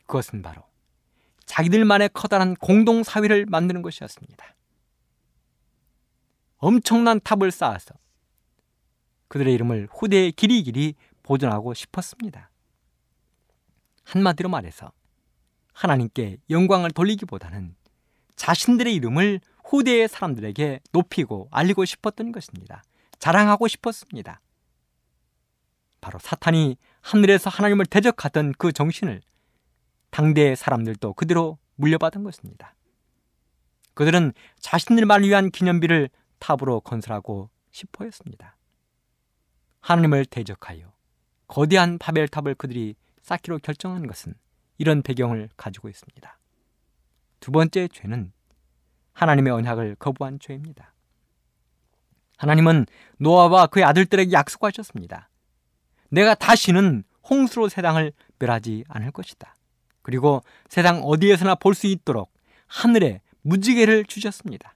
그것은 0.06 0.42
바로 0.42 0.62
자기들만의 1.46 2.10
커다란 2.12 2.54
공동 2.56 3.02
사회를 3.02 3.46
만드는 3.46 3.80
것이었습니다. 3.82 4.54
엄청난 6.58 7.20
탑을 7.20 7.50
쌓아서 7.50 7.94
그들의 9.28 9.52
이름을 9.54 9.88
후대에 9.90 10.30
길이 10.30 10.62
길이 10.62 10.94
보존하고 11.22 11.72
싶었습니다. 11.72 12.50
한마디로 14.04 14.50
말해서 14.50 14.92
하나님께 15.72 16.38
영광을 16.50 16.90
돌리기보다는 16.90 17.74
자신들의 18.36 18.94
이름을 18.94 19.40
후대의 19.64 20.08
사람들에게 20.08 20.80
높이고 20.92 21.48
알리고 21.50 21.84
싶었던 21.84 22.32
것입니다. 22.32 22.82
자랑하고 23.18 23.66
싶었습니다. 23.66 24.40
바로 26.00 26.18
사탄이 26.18 26.76
하늘에서 27.00 27.48
하나님을 27.48 27.86
대적하던 27.86 28.52
그 28.58 28.72
정신을 28.72 29.22
당대의 30.10 30.54
사람들도 30.54 31.14
그대로 31.14 31.58
물려받은 31.76 32.22
것입니다. 32.22 32.74
그들은 33.94 34.32
자신들만 34.60 35.22
위한 35.22 35.50
기념비를 35.50 36.10
탑으로 36.40 36.80
건설하고 36.80 37.48
싶어 37.70 38.04
했습니다. 38.04 38.56
하나님을 39.80 40.26
대적하여 40.26 40.92
거대한 41.46 41.98
바벨탑을 41.98 42.54
그들이 42.54 42.96
쌓기로 43.22 43.58
결정한 43.58 44.06
것은 44.06 44.34
이런 44.76 45.02
배경을 45.02 45.48
가지고 45.56 45.88
있습니다. 45.88 46.38
두 47.40 47.50
번째 47.50 47.88
죄는 47.88 48.32
하나님의 49.14 49.52
언약을 49.52 49.96
거부한 49.96 50.38
죄입니다. 50.38 50.92
하나님은 52.36 52.86
노아와 53.18 53.68
그의 53.68 53.84
아들들에게 53.84 54.32
약속하셨습니다. 54.32 55.30
내가 56.10 56.34
다시는 56.34 57.04
홍수로 57.28 57.68
세상을 57.68 58.12
멸하지 58.38 58.84
않을 58.88 59.10
것이다. 59.12 59.56
그리고 60.02 60.42
세상 60.68 61.02
어디에서나 61.02 61.54
볼 61.54 61.74
수 61.74 61.86
있도록 61.86 62.32
하늘에 62.66 63.20
무지개를 63.42 64.04
주셨습니다. 64.04 64.74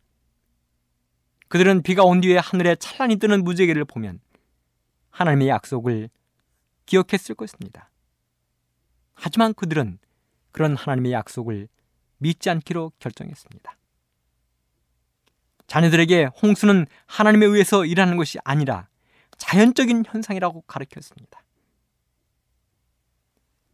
그들은 1.49 1.83
비가 1.83 2.05
온 2.05 2.21
뒤에 2.21 2.39
하늘에 2.39 2.77
찬란히 2.77 3.17
뜨는 3.17 3.43
무지개를 3.45 3.85
보면 3.85 4.21
하나님의 5.11 5.49
약속을 5.49 6.11
기억했을 6.87 7.35
것입니다. 7.35 7.91
하지만 9.15 9.53
그들은 9.55 9.99
그런 10.53 10.77
하나님의 10.77 11.13
약속을 11.13 11.69
믿지 12.19 12.51
않기로 12.51 12.93
결정했습니다. 12.99 13.78
자녀들에게 15.69 16.31
홍수는 16.43 16.87
하나님에 17.07 17.47
의해서 17.47 17.85
일하는 17.85 18.17
것이 18.17 18.39
아니라 18.43 18.89
자연적인 19.37 20.05
현상이라고 20.07 20.63
가르쳤습니다. 20.63 21.43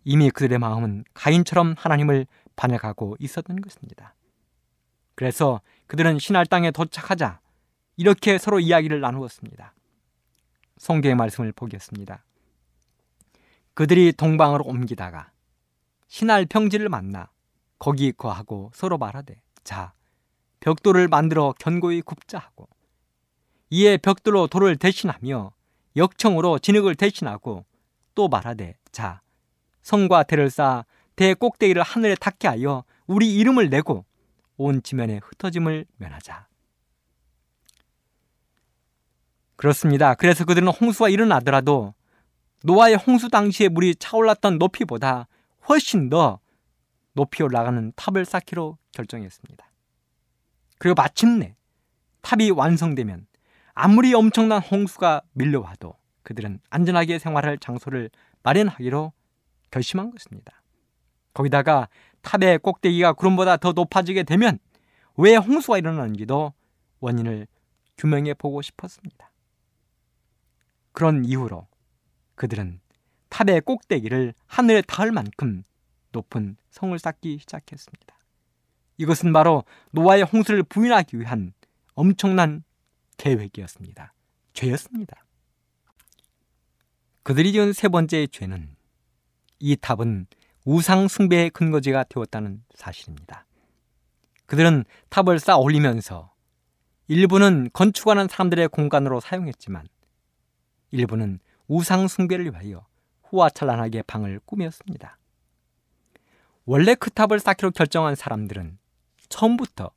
이미 0.05 0.31
그들의 0.31 0.59
마음은 0.59 1.05
가인처럼 1.15 1.75
하나님을 1.79 2.27
반역하고 2.57 3.17
있었던 3.19 3.61
것입니다. 3.61 4.15
그래서 5.15 5.61
그들은 5.87 6.19
신할 6.19 6.45
땅에 6.47 6.71
도착하자 6.71 7.41
이렇게 7.97 8.39
서로 8.39 8.61
이야기를 8.61 9.01
나누었습니다. 9.01 9.73
성경의 10.77 11.15
말씀을 11.15 11.53
보겠습니다. 11.53 12.25
그들이 13.75 14.13
동방으로 14.13 14.65
옮기다가 14.65 15.31
신할 16.09 16.47
평지를 16.47 16.89
만나 16.89 17.31
거기 17.79 18.13
거하고 18.13 18.73
서로 18.75 18.99
말하되 18.99 19.41
자 19.63 19.93
벽돌을 20.65 21.09
만들어 21.09 21.53
견고히 21.59 22.01
굽자 22.01 22.39
하고 22.39 22.67
이에 23.69 23.99
벽돌로 23.99 24.47
돌을 24.47 24.77
대신하며 24.77 25.53
역청으로 25.95 26.59
진흙을 26.59 26.95
대신하고 26.95 27.67
또 28.15 28.29
말하되 28.29 28.75
자 28.91 29.21
성과 29.83 30.23
대를 30.23 30.49
쌓아 30.49 30.87
대 31.17 31.35
꼭대기를 31.35 31.83
하늘에 31.83 32.15
닿게 32.15 32.49
하여 32.49 32.85
우리 33.07 33.35
이름을 33.35 33.69
내고 33.69 34.07
온 34.57 34.83
지면에 34.83 35.21
흩어짐을 35.23 35.85
면하자. 35.99 36.49
그렇습니다. 39.57 40.15
그래서 40.15 40.47
그들은 40.47 40.69
홍수가 40.69 41.11
일어나더라도 41.11 41.93
노아의 42.63 42.97
홍수 42.97 43.29
당시에 43.29 43.69
물이 43.69 43.97
차올랐던 43.97 44.57
높이보다 44.57 45.29
훨씬 45.69 46.09
더 46.09 46.41
높이 47.13 47.43
올라가는 47.43 47.93
탑을 47.97 48.25
쌓기로 48.25 48.79
결정했습니다. 48.93 49.74
그리고 50.85 50.97
마침내 50.97 51.57
탑이 52.21 52.51
완성되면 52.51 53.27
아무리 53.73 54.13
엄청난 54.13 54.61
홍수가 54.61 55.23
밀려와도 55.33 55.95
그들은 56.25 56.61
안전하게 56.69 57.19
생활할 57.19 57.57
장소를 57.57 58.11
마련하기로 58.43 59.15
결심한 59.71 60.11
것입니다. 60.11 60.61
거기다가 61.33 61.89
탑의 62.21 62.59
꼭대기가 62.59 63.15
구름보다 63.15 63.57
더 63.57 63.73
높아지게 63.73 64.25
되면 64.25 64.59
왜 65.17 65.37
홍수가 65.37 65.79
일어나는지도 65.79 66.53
원인을 67.01 67.47
규명해 67.97 68.35
보고 68.35 68.61
싶었습니다. 68.61 69.31
그런 70.93 71.25
이유로 71.25 71.67
그들은 72.35 72.79
탑의 73.31 73.63
꼭대기를 73.63 74.35
하늘에 74.47 74.83
닿을 74.83 75.13
만큼 75.13 75.63
높은 76.13 76.59
성을 76.69 76.99
쌓기 76.99 77.39
시작했습니다. 77.39 78.14
이것은 78.97 79.33
바로 79.33 79.65
노아의 79.91 80.25
홍수를 80.25 80.63
부인하기 80.63 81.19
위한 81.19 81.53
엄청난 81.95 82.63
계획이었습니다. 83.17 84.13
죄였습니다. 84.53 85.25
그들이 87.23 87.53
지은 87.53 87.73
세 87.73 87.89
번째의 87.89 88.29
죄는 88.29 88.77
이 89.59 89.77
탑은 89.77 90.27
우상 90.65 91.09
숭배의 91.09 91.51
근거지가 91.51 92.05
되었다는 92.05 92.63
사실입니다. 92.75 93.47
그들은 94.47 94.85
탑을 95.09 95.39
쌓아 95.41 95.57
올리면서 95.57 96.33
일부는 97.09 97.71
건축하는 97.73 98.29
사람들의 98.29 98.69
공간으로 98.69 99.21
사용했지만 99.21 99.87
일부는 100.91 101.41
우상 101.67 102.09
숭배를 102.09 102.51
위하여 102.51 102.87
후화찬란하게 103.25 104.03
방을 104.03 104.41
꾸몄습니다. 104.45 105.19
원래 106.67 106.95
그 106.95 107.11
탑을 107.11 107.41
쌓기로 107.41 107.73
결정한 107.73 108.15
사람들은 108.15 108.79
처음부터 109.29 109.91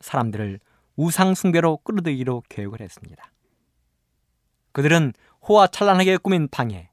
사람들을 0.00 0.60
우상 0.96 1.34
숭배로 1.34 1.78
끌어들이기로 1.78 2.42
계획을 2.48 2.80
했습니다. 2.80 3.32
그들은 4.72 5.12
호화찬란하게 5.48 6.18
꾸민 6.18 6.48
방에 6.48 6.90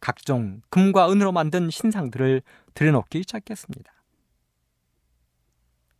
각종 0.00 0.62
금과 0.70 1.10
은으로 1.10 1.32
만든 1.32 1.70
신상들을 1.70 2.42
들여놓기 2.74 3.20
시작했습니다. 3.20 3.92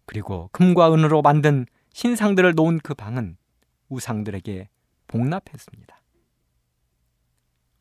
그리고 0.07 0.49
금과 0.53 0.93
은으로 0.93 1.23
만든 1.23 1.67
신상들을 1.93 2.55
놓은 2.55 2.81
그 2.81 2.95
방은 2.95 3.37
우상들에게 3.89 4.69
복납했습니다. 5.09 6.01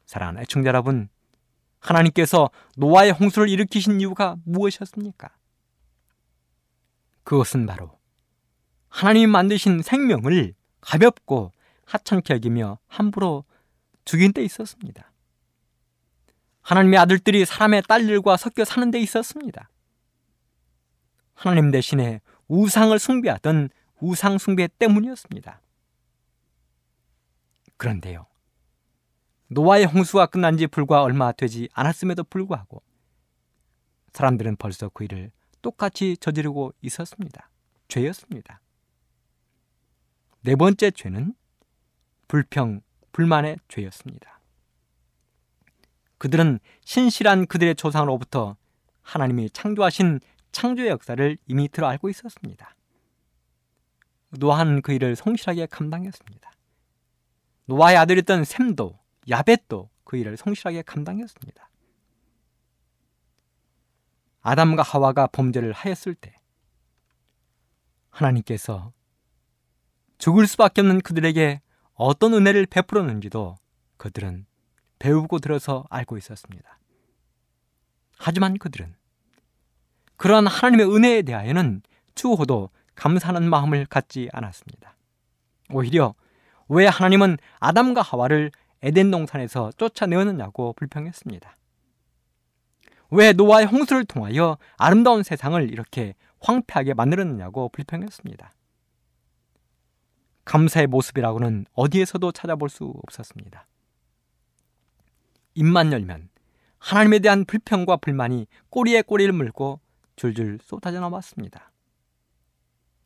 사랑하는 0.06 0.42
애청자 0.42 0.70
여러분, 0.70 1.10
하나님께서 1.80 2.50
노아의 2.78 3.12
홍수를 3.12 3.48
일으키신 3.50 4.02
이유가 4.02 4.36
무엇이었습니까? 4.44 5.30
그것은 7.30 7.68
바로 7.68 7.92
하나님이 8.88 9.28
만드신 9.28 9.84
생명을 9.84 10.56
가볍고 10.82 11.52
하찮게 11.86 12.34
여기며 12.34 12.80
함부로 12.88 13.46
죽인 14.04 14.34
데 14.34 14.44
있었습니다. 14.44 15.12
하나님의 16.62 16.98
아들들이 16.98 17.46
사람의 17.46 17.84
딸들과 17.88 18.36
섞여 18.36 18.66
사는 18.66 18.90
데 18.90 19.00
있었습니다. 19.00 19.70
하나님 21.36 21.70
대신에 21.70 22.20
우상을 22.48 22.98
숭배하던 22.98 23.70
우상 24.00 24.40
숭배 24.40 24.68
때문이었습니다. 24.68 25.62
그런데요. 27.78 28.26
노아의 29.50 29.86
홍수가 29.86 30.26
끝난 30.28 30.58
지 30.58 30.66
불과 30.66 31.04
얼마 31.04 31.32
되지 31.32 31.70
않았음에도 31.74 32.24
불구하고 32.24 32.82
사람들은 34.14 34.56
벌써 34.56 34.90
그 34.90 35.04
일을 35.04 35.32
똑같이 35.62 36.18
저지르고 36.18 36.74
있었습니다. 36.82 37.50
죄였습니다. 37.88 38.62
네 40.42 40.56
번째 40.56 40.92
죄는 40.92 41.34
불평, 42.28 42.82
불만의 43.12 43.58
죄였습니다. 43.68 44.40
그들은 46.18 46.60
신실한 46.86 47.48
그들의 47.48 47.76
조상으로부터 47.76 48.56
하나님이 49.02 49.50
창조하신 49.50 50.20
창조의 50.52 50.90
역사를 50.90 51.38
이미 51.48 51.68
들어 51.70 51.88
알고 51.88 52.10
있었습니다. 52.10 52.76
노아는 54.32 54.82
그 54.82 54.94
일을 54.94 55.16
성실하게 55.16 55.66
감당했습니다. 55.68 56.52
노아의 57.66 57.98
아들이었던 57.98 58.44
샘도 58.44 59.00
야벳도 59.30 59.90
그 60.04 60.18
일을 60.18 60.38
성실하게 60.38 60.84
감당했습니다. 60.84 61.69
아담과 64.50 64.82
하와가 64.82 65.28
범죄를 65.28 65.74
하였을 65.74 66.16
때 66.16 66.34
하나님께서 68.10 68.92
죽을 70.18 70.48
수밖에 70.48 70.82
없는 70.82 71.02
그들에게 71.02 71.62
어떤 71.94 72.34
은혜를 72.34 72.66
베풀었는지도 72.66 73.58
그들은 73.98 74.48
배우고 74.98 75.38
들어서 75.38 75.86
알고 75.92 76.18
있었습니다. 76.18 76.80
하지만 78.18 78.58
그들은 78.58 78.96
그러한 80.18 80.48
하나님의 80.48 80.96
은혜에 80.96 81.22
대하여는 81.22 81.84
추호도 82.16 82.72
감사하는 82.96 83.48
마음을 83.50 83.86
갖지 83.86 84.30
않았습니다. 84.34 84.96
오히려 85.70 86.16
왜 86.68 86.88
하나님은 86.88 87.38
아담과 87.60 88.02
하와를 88.02 88.52
에덴 88.82 89.12
동산에서 89.12 89.72
쫓아내었느냐고 89.78 90.74
불평했습니다. 90.74 91.56
왜 93.12 93.34
노아의 93.34 93.66
홍수를 93.66 94.06
통하여 94.06 94.58
아름다운 94.78 95.24
세상을 95.24 95.72
이렇게 95.72 96.16
황폐하게 96.42 96.94
만들었느냐고 96.94 97.70
불평했습니다. 97.70 98.54
감사의 100.46 100.88
모습이라고는 100.88 101.66
어디에서도 101.74 102.32
찾아볼 102.32 102.70
수 102.70 102.94
없었습니다. 103.08 103.68
입만 105.54 105.92
열면 105.92 106.30
하나님에 106.80 107.20
대한 107.20 107.46
불평과 107.46 107.98
불만이 107.98 108.48
꼬리에 108.70 109.02
꼬리를 109.02 109.32
물고 109.34 109.80
줄줄 110.16 110.60
쏟아져 110.64 111.00
나왔습니다. 111.00 111.72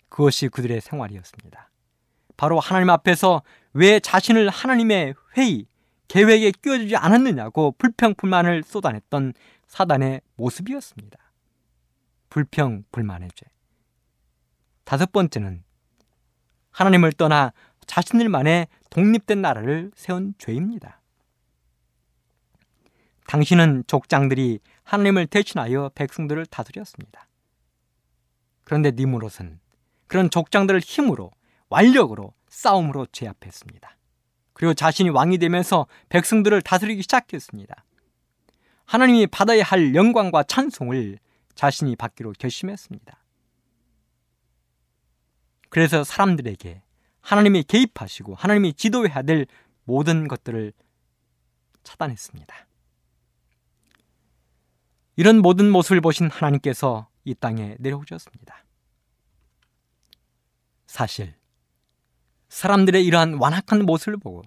그것이 0.10 0.48
그들의 0.50 0.80
생활이었습니다. 0.80 1.70
바로 2.38 2.60
하나님 2.60 2.90
앞에서 2.92 3.42
왜 3.74 4.00
자신을 4.00 4.50
하나님의 4.50 5.16
회의, 5.36 5.66
계획에 6.08 6.52
끼워주지 6.52 6.96
않았느냐고 6.96 7.74
불평, 7.78 8.14
불만을 8.14 8.64
쏟아냈던 8.64 9.34
사단의 9.74 10.22
모습이었습니다. 10.36 11.18
불평, 12.30 12.84
불만의 12.92 13.30
죄. 13.34 13.48
다섯 14.84 15.12
번째는 15.12 15.64
하나님을 16.70 17.14
떠나 17.14 17.54
자신들만의 17.88 18.68
독립된 18.92 19.42
나라를 19.42 19.92
세운 19.96 20.36
죄입니다. 20.38 21.02
당신은 23.26 23.86
족장들이 23.88 24.60
하나님을 24.84 25.26
대신하여 25.26 25.90
백성들을 25.96 26.46
다스렸습니다. 26.46 27.28
그런데 28.66 28.92
니무롯은 28.92 29.60
그런 30.06 30.30
족장들을 30.30 30.82
힘으로 30.82 31.32
완력으로 31.70 32.36
싸움으로 32.48 33.08
제압했습니다. 33.08 33.98
그리고 34.54 34.76
자신이 34.76 35.10
왕이 35.10 35.40
되면서 35.40 35.88
백성들을 36.10 36.62
다스리기 36.62 37.02
시작했습니다. 37.02 37.84
하나님이 38.86 39.28
받아야 39.28 39.64
할 39.64 39.96
영광과 39.96 40.44
찬송을 40.44 41.20
자신이 41.56 41.96
받기로 41.96 42.34
결심했습니다. 42.38 43.18
그래서 45.70 46.04
사람들에게 46.04 46.84
하나님이 47.22 47.64
개입하시고 47.64 48.36
하나님이 48.36 48.74
지도해야 48.74 49.24
될 49.24 49.48
모든 49.86 50.28
것들을 50.28 50.74
차단했습니다. 51.84 52.68
이런 55.16 55.40
모든 55.40 55.72
모습을 55.72 56.02
보신 56.02 56.30
하나님께서 56.30 57.08
이 57.24 57.34
땅에 57.34 57.76
내려오셨습니다. 57.80 58.66
사실 60.86 61.36
사람들의 62.50 63.04
이러한 63.04 63.36
완악한 63.36 63.86
모습을 63.86 64.18
보고 64.18 64.44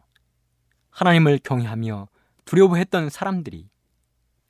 하나님을 0.90 1.40
경외하며 1.42 2.08
두려워했던 2.44 3.10
사람들이 3.10 3.68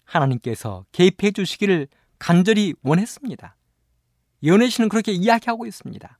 하나님께서 0.06 0.86
개입해 0.92 1.32
주시기를 1.32 1.88
간절히 2.18 2.74
원했습니다. 2.82 3.56
예언의 4.44 4.68
신은 4.68 4.88
그렇게 4.88 5.12
이야기하고 5.12 5.66
있습니다. 5.66 6.18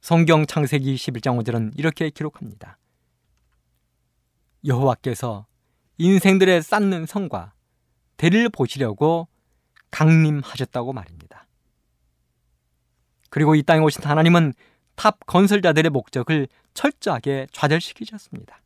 성경 0.00 0.46
창세기 0.46 0.94
11장 0.94 1.42
5절은 1.42 1.78
이렇게 1.78 2.10
기록합니다. 2.10 2.78
여호와께서 4.64 5.46
인생들의 5.98 6.62
쌓는 6.62 7.06
성과 7.06 7.52
대를 8.16 8.48
보시려고 8.48 9.28
강림하셨다고 9.90 10.92
말입니다. 10.92 11.46
그리고 13.28 13.54
이 13.54 13.62
땅에 13.62 13.80
오신 13.80 14.02
하나님은 14.04 14.52
탑 14.96 15.18
건설자들의 15.26 15.90
목적을 15.90 16.48
철저하게 16.74 17.46
좌절시키셨습니다. 17.52 18.59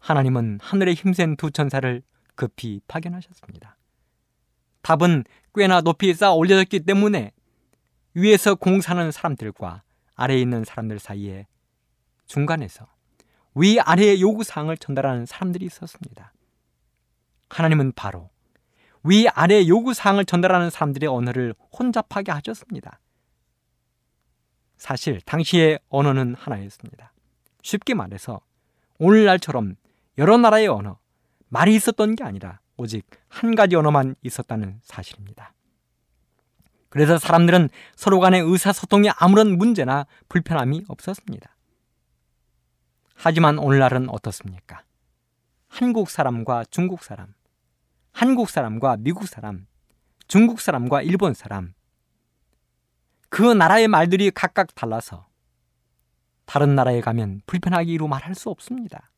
하나님은 0.00 0.58
하늘에 0.60 0.94
힘센 0.94 1.36
두 1.36 1.50
천사를 1.50 2.02
급히 2.34 2.80
파견하셨습니다. 2.88 3.76
탑은 4.82 5.24
꽤나 5.54 5.80
높이 5.82 6.12
쌓아 6.14 6.32
올려졌기 6.32 6.80
때문에 6.80 7.32
위에서 8.14 8.54
공사하는 8.54 9.12
사람들과 9.12 9.82
아래에 10.14 10.40
있는 10.40 10.64
사람들 10.64 10.98
사이에 10.98 11.46
중간에서 12.26 12.86
위 13.54 13.78
아래의 13.78 14.20
요구사항을 14.20 14.78
전달하는 14.78 15.26
사람들이 15.26 15.64
있었습니다. 15.66 16.32
하나님은 17.48 17.92
바로 17.92 18.30
위 19.02 19.28
아래 19.28 19.66
요구사항을 19.66 20.24
전달하는 20.24 20.70
사람들의 20.70 21.08
언어를 21.08 21.54
혼잡하게 21.78 22.32
하셨습니다. 22.32 23.00
사실 24.76 25.20
당시의 25.20 25.78
언어는 25.88 26.34
하나였습니다. 26.34 27.12
쉽게 27.62 27.94
말해서 27.94 28.40
오늘날처럼 28.98 29.76
여러 30.20 30.36
나라의 30.36 30.68
언어, 30.68 30.98
말이 31.48 31.74
있었던 31.74 32.14
게 32.14 32.24
아니라 32.24 32.60
오직 32.76 33.08
한 33.28 33.54
가지 33.54 33.74
언어만 33.74 34.16
있었다는 34.20 34.78
사실입니다. 34.82 35.54
그래서 36.90 37.16
사람들은 37.16 37.70
서로 37.96 38.20
간의 38.20 38.42
의사소통에 38.42 39.12
아무런 39.16 39.56
문제나 39.56 40.06
불편함이 40.28 40.84
없었습니다. 40.88 41.56
하지만 43.14 43.58
오늘날은 43.58 44.10
어떻습니까? 44.10 44.82
한국 45.68 46.10
사람과 46.10 46.64
중국 46.70 47.02
사람, 47.02 47.32
한국 48.12 48.50
사람과 48.50 48.98
미국 48.98 49.26
사람, 49.26 49.66
중국 50.28 50.60
사람과 50.60 51.00
일본 51.00 51.32
사람, 51.32 51.72
그 53.30 53.42
나라의 53.42 53.88
말들이 53.88 54.30
각각 54.30 54.74
달라서 54.74 55.26
다른 56.44 56.74
나라에 56.74 57.00
가면 57.00 57.40
불편하기로 57.46 58.06
말할 58.06 58.34
수 58.34 58.50
없습니다. 58.50 59.10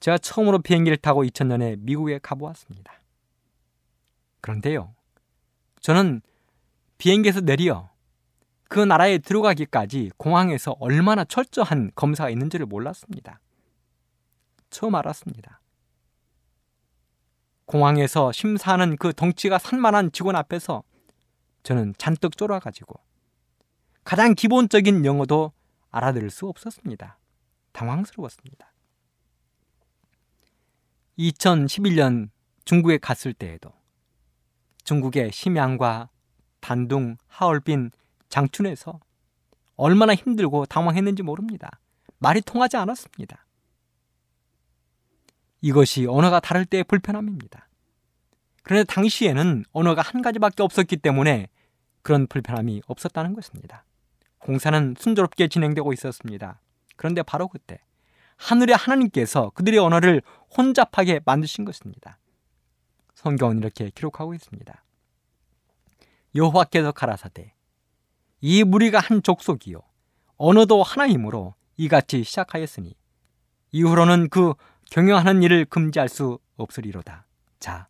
제가 0.00 0.18
처음으로 0.18 0.60
비행기를 0.60 0.96
타고 0.96 1.24
2000년에 1.24 1.78
미국에 1.80 2.18
가보았습니다. 2.18 2.92
그런데요, 4.40 4.94
저는 5.80 6.22
비행기에서 6.98 7.40
내려 7.40 7.90
그 8.68 8.78
나라에 8.78 9.18
들어가기까지 9.18 10.10
공항에서 10.16 10.76
얼마나 10.78 11.24
철저한 11.24 11.92
검사가 11.94 12.30
있는지를 12.30 12.66
몰랐습니다. 12.66 13.40
처음 14.70 14.94
알았습니다. 14.94 15.60
공항에서 17.64 18.32
심사하는 18.32 18.96
그 18.96 19.12
덩치가 19.12 19.58
산만한 19.58 20.12
직원 20.12 20.36
앞에서 20.36 20.82
저는 21.62 21.94
잔뜩 21.98 22.36
쫄아가지고 22.36 22.94
가장 24.04 24.34
기본적인 24.34 25.04
영어도 25.04 25.52
알아들을 25.90 26.30
수 26.30 26.46
없었습니다. 26.46 27.18
당황스러웠습니다. 27.72 28.67
2011년 31.18 32.30
중국에 32.64 32.98
갔을 32.98 33.32
때에도 33.32 33.72
중국의 34.84 35.32
심양과 35.32 36.08
단둥, 36.60 37.16
하얼빈, 37.26 37.90
장춘에서 38.28 39.00
얼마나 39.76 40.14
힘들고 40.14 40.66
당황했는지 40.66 41.22
모릅니다. 41.22 41.80
말이 42.18 42.40
통하지 42.40 42.76
않았습니다. 42.76 43.46
이것이 45.60 46.06
언어가 46.06 46.40
다를 46.40 46.64
때의 46.64 46.84
불편함입니다. 46.84 47.68
그런데 48.62 48.84
당시에는 48.92 49.64
언어가 49.72 50.02
한 50.02 50.22
가지밖에 50.22 50.62
없었기 50.62 50.98
때문에 50.98 51.48
그런 52.02 52.26
불편함이 52.26 52.82
없었다는 52.86 53.34
것입니다. 53.34 53.84
공사는 54.38 54.94
순조롭게 54.98 55.48
진행되고 55.48 55.92
있었습니다. 55.92 56.60
그런데 56.96 57.22
바로 57.22 57.48
그때 57.48 57.80
하늘의 58.38 58.76
하나님께서 58.76 59.50
그들의 59.50 59.78
언어를 59.78 60.22
혼잡하게 60.56 61.20
만드신 61.24 61.64
것입니다. 61.64 62.18
성경은 63.14 63.58
이렇게 63.58 63.90
기록하고 63.90 64.32
있습니다. 64.32 64.84
여호와께서 66.34 66.92
가라사대 66.92 67.52
이 68.40 68.64
무리가 68.64 69.00
한 69.00 69.22
족속이요 69.22 69.82
언어도 70.36 70.82
하나이므로 70.82 71.54
이같이 71.76 72.22
시작하였으니 72.22 72.94
이후로는 73.72 74.28
그 74.30 74.54
경영하는 74.90 75.42
일을 75.42 75.64
금지할 75.64 76.08
수 76.08 76.38
없으리로다. 76.56 77.26
자, 77.58 77.88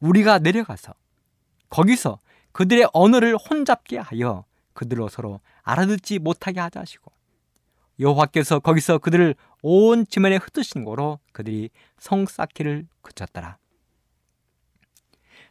우리가 0.00 0.38
내려가서 0.38 0.94
거기서 1.68 2.18
그들의 2.52 2.88
언어를 2.92 3.36
혼잡게 3.36 3.98
하여 3.98 4.44
그들로 4.72 5.08
서로 5.08 5.40
알아듣지 5.62 6.18
못하게 6.18 6.60
하자 6.60 6.80
하시고 6.80 7.12
여호와께서 8.00 8.60
거기서 8.60 8.98
그들을 8.98 9.34
온 9.62 10.06
지면에 10.06 10.36
흩으신 10.36 10.84
거로 10.84 11.18
그들이 11.32 11.70
성 11.98 12.26
쌓기를 12.26 12.86
그쳤더라. 13.02 13.58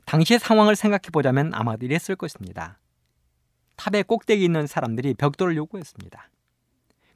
당시의 0.05 0.39
상황을 0.39 0.75
생각해 0.75 1.09
보자면 1.11 1.53
아마도 1.53 1.85
이랬을 1.85 2.15
것입니다. 2.17 2.79
탑의 3.77 4.03
꼭대기 4.03 4.43
있는 4.43 4.67
사람들이 4.67 5.13
벽돌을 5.13 5.55
요구했습니다. 5.55 6.29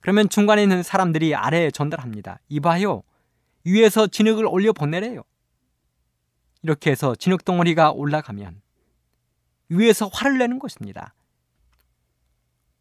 그러면 0.02 0.30
중간에 0.30 0.64
있는 0.64 0.84
사람들이 0.84 1.36
아래에 1.36 1.72
전달합니다. 1.72 2.40
이봐요. 2.50 3.04
위에서 3.64 4.08
진흙을 4.08 4.46
올려 4.46 4.72
보내래요. 4.72 5.24
이렇게 6.62 6.92
해서 6.92 7.16
진흙 7.16 7.44
덩어리가 7.44 7.92
올라가면 7.92 8.62
위에서 9.70 10.08
화를 10.08 10.38
내는 10.38 10.60
것입니다. 10.60 11.14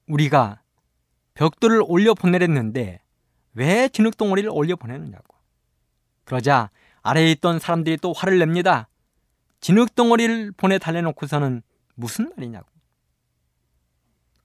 우리가 0.07 0.61
벽돌을 1.35 1.83
올려 1.87 2.14
보내랬는데 2.14 3.01
왜 3.55 3.88
진흙 3.88 4.16
덩어리를 4.16 4.49
올려 4.51 4.77
보내느냐고. 4.77 5.35
그러자 6.25 6.70
아래에 7.03 7.31
있던 7.33 7.59
사람들이 7.59 7.99
또 7.99 8.12
화를 8.12 8.38
냅니다. 8.38 8.88
진흙 9.61 9.94
덩어리를 9.94 10.53
보내 10.53 10.79
달래놓고서는 10.79 11.62
무슨 11.94 12.31
말이냐고. 12.37 12.66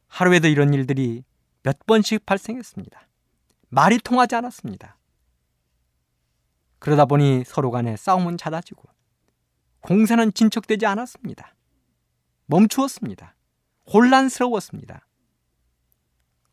하루에도 0.07 0.47
이런 0.47 0.73
일들이 0.73 1.23
몇 1.63 1.85
번씩 1.85 2.25
발생했습니다. 2.25 3.07
말이 3.69 3.99
통하지 3.99 4.35
않았습니다. 4.35 4.97
그러다 6.79 7.05
보니 7.05 7.43
서로 7.45 7.71
간에 7.71 7.95
싸움은 7.95 8.37
잦아지고 8.37 8.83
공사는 9.81 10.33
진척되지 10.33 10.85
않았습니다. 10.85 11.55
멈추었습니다. 12.47 13.35
혼란스러웠습니다. 13.93 15.05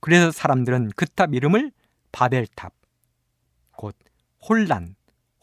그래서 0.00 0.30
사람들은 0.30 0.90
그 0.96 1.06
탑 1.06 1.34
이름을 1.34 1.72
바벨탑, 2.12 2.72
곧 3.72 3.96
혼란, 4.48 4.96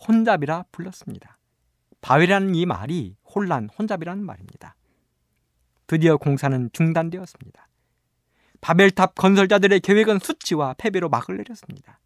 혼잡이라 0.07 0.65
불렀습니다. 0.71 1.37
바벨이라는 2.01 2.55
이 2.55 2.65
말이 2.65 3.15
혼란, 3.23 3.69
혼잡이라는 3.69 4.23
말입니다. 4.25 4.75
드디어 5.87 6.17
공사는 6.17 6.69
중단되었습니다. 6.73 7.67
바벨탑 8.61 9.15
건설자들의 9.15 9.79
계획은 9.81 10.19
수치와 10.19 10.75
패배로 10.77 11.09
막을 11.09 11.37
내렸습니다. 11.37 11.99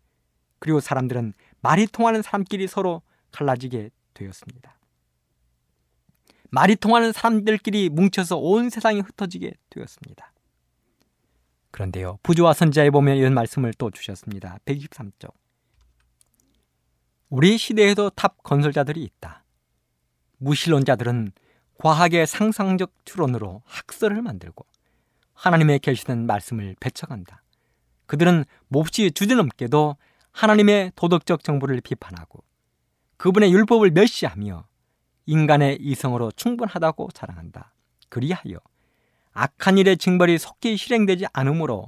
그리고 0.60 0.80
사람들은 0.80 1.34
말이 1.62 1.88
통하는 1.88 2.22
사람끼리 2.22 2.68
서로 2.68 3.02
갈라지게 3.32 3.92
되었습니다. 4.14 4.78
말이 6.50 6.76
통하는 6.76 7.12
사람들끼리 7.12 7.90
뭉쳐서 7.90 8.38
온 8.38 8.70
세상이 8.70 9.02
흩어지게 9.02 9.54
되었습니다. 9.70 10.34
그런데요, 11.78 12.18
부조와 12.24 12.54
선지자에 12.54 12.90
보면 12.90 13.18
이런 13.18 13.36
말씀을 13.36 13.72
또 13.78 13.92
주셨습니다. 13.92 14.58
123쪽. 14.66 15.32
우리 17.30 17.56
시대에도 17.60 18.10
탑 18.10 18.42
건설자들이 18.42 19.04
있다. 19.04 19.44
무신론자들은 20.40 21.34
과학의 21.78 22.26
상상적 22.26 22.94
추론으로 23.06 23.62
학설을 23.66 24.24
만들고 24.24 24.66
하나님의 25.36 25.78
계시된 25.78 26.26
말씀을 26.26 26.76
배척한다. 26.80 27.44
그들은 28.08 28.46
몹시 28.70 29.12
주제넘게도 29.12 29.98
하나님의 30.32 30.94
도덕적 30.96 31.44
정보를 31.44 31.82
비판하고 31.82 32.44
그분의 33.18 33.54
율법을 33.54 33.92
멸시하며 33.92 34.66
인간의 35.28 35.78
이성으로 35.80 36.32
충분하다고 36.32 37.10
자랑한다. 37.14 37.76
그리하여 38.10 38.58
악한 39.38 39.78
일의 39.78 39.98
징벌이 39.98 40.40
속히 40.40 40.78
실행되지 40.78 41.28
않으므로 41.32 41.86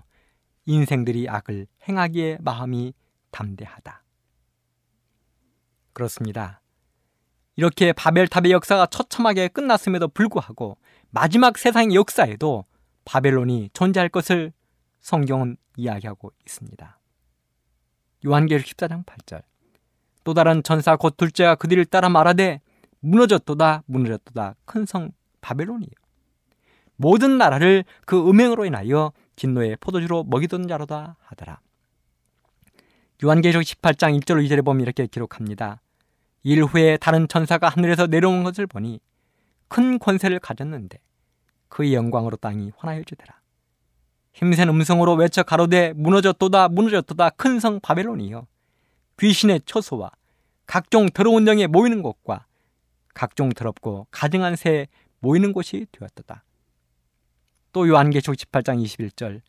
인생들이 0.65 1.27
악을 1.27 1.65
행하기에 1.87 2.37
마음이 2.41 2.93
담대하다. 3.31 4.03
그렇습니다. 5.93 6.61
이렇게 7.55 7.91
바벨탑의 7.91 8.51
역사가 8.51 8.85
처참하게 8.85 9.47
끝났음에도 9.47 10.07
불구하고 10.09 10.77
마지막 11.09 11.57
세상의 11.57 11.95
역사에도 11.95 12.65
바벨론이 13.05 13.71
존재할 13.73 14.09
것을 14.09 14.53
성경은 14.99 15.57
이야기하고 15.75 16.31
있습니다. 16.45 16.99
요한계시록 18.27 18.77
14장 18.77 19.05
8절 19.05 19.41
또 20.23 20.35
다른 20.35 20.61
전사 20.61 20.95
곧 20.97 21.17
둘째가 21.17 21.55
그들을 21.55 21.83
따라 21.85 22.09
말하되 22.09 22.61
무너졌도다 22.99 23.83
무너졌도다 23.87 24.55
큰 24.65 24.85
성 24.85 25.11
바벨론이요 25.41 25.89
모든 26.99 27.37
나라를 27.37 27.85
그 28.05 28.29
음행으로 28.29 28.65
인하여 28.65 29.13
진노의 29.37 29.77
포도주로 29.79 30.25
먹이던 30.25 30.67
자로다 30.67 31.15
하더라. 31.21 31.61
요한계시록 33.23 33.63
18장 33.63 34.19
1절 34.19 34.45
2절에 34.45 34.65
보면 34.65 34.81
이렇게 34.81 35.07
기록합니다. 35.07 35.81
일 36.43 36.61
후에 36.63 36.97
다른 36.97 37.25
천사가 37.29 37.69
하늘에서 37.69 38.07
내려온 38.07 38.43
것을 38.43 38.67
보니 38.67 38.99
큰 39.69 39.97
권세를 39.97 40.39
가졌는데 40.39 40.99
그의 41.69 41.93
영광으로 41.93 42.35
땅이 42.35 42.73
환하여지더라. 42.75 43.39
힘센 44.33 44.67
음성으로 44.67 45.13
외쳐 45.15 45.41
가로되 45.43 45.93
무너졌도다 45.93 46.67
무너졌도다 46.67 47.29
큰 47.31 47.59
성 47.59 47.79
바벨론이여 47.79 48.45
귀신의 49.19 49.61
처소와 49.65 50.11
각종 50.65 51.07
더러운 51.07 51.47
영에 51.47 51.67
모이는 51.67 52.01
곳과 52.01 52.45
각종 53.13 53.49
더럽고 53.49 54.07
가증한 54.11 54.57
새에 54.57 54.87
모이는 55.19 55.53
곳이 55.53 55.85
되었도다. 55.93 56.43
또 57.71 57.87
요한계시록 57.87 58.35
18장 58.35 58.83
21절 58.83 59.41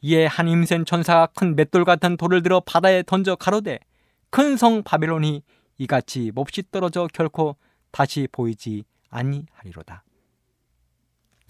이에 0.00 0.26
한 0.26 0.48
힘센 0.48 0.84
천사가 0.84 1.26
큰 1.34 1.56
맷돌 1.56 1.84
같은 1.84 2.16
돌을 2.16 2.42
들어 2.42 2.60
바다에 2.60 3.02
던져 3.02 3.36
가로되 3.36 3.78
큰 4.30 4.56
성 4.56 4.82
바벨론이 4.82 5.42
이같이 5.78 6.30
몹시 6.34 6.62
떨어져 6.70 7.08
결코 7.12 7.56
다시 7.90 8.28
보이지 8.30 8.84
아니하리로다. 9.10 10.04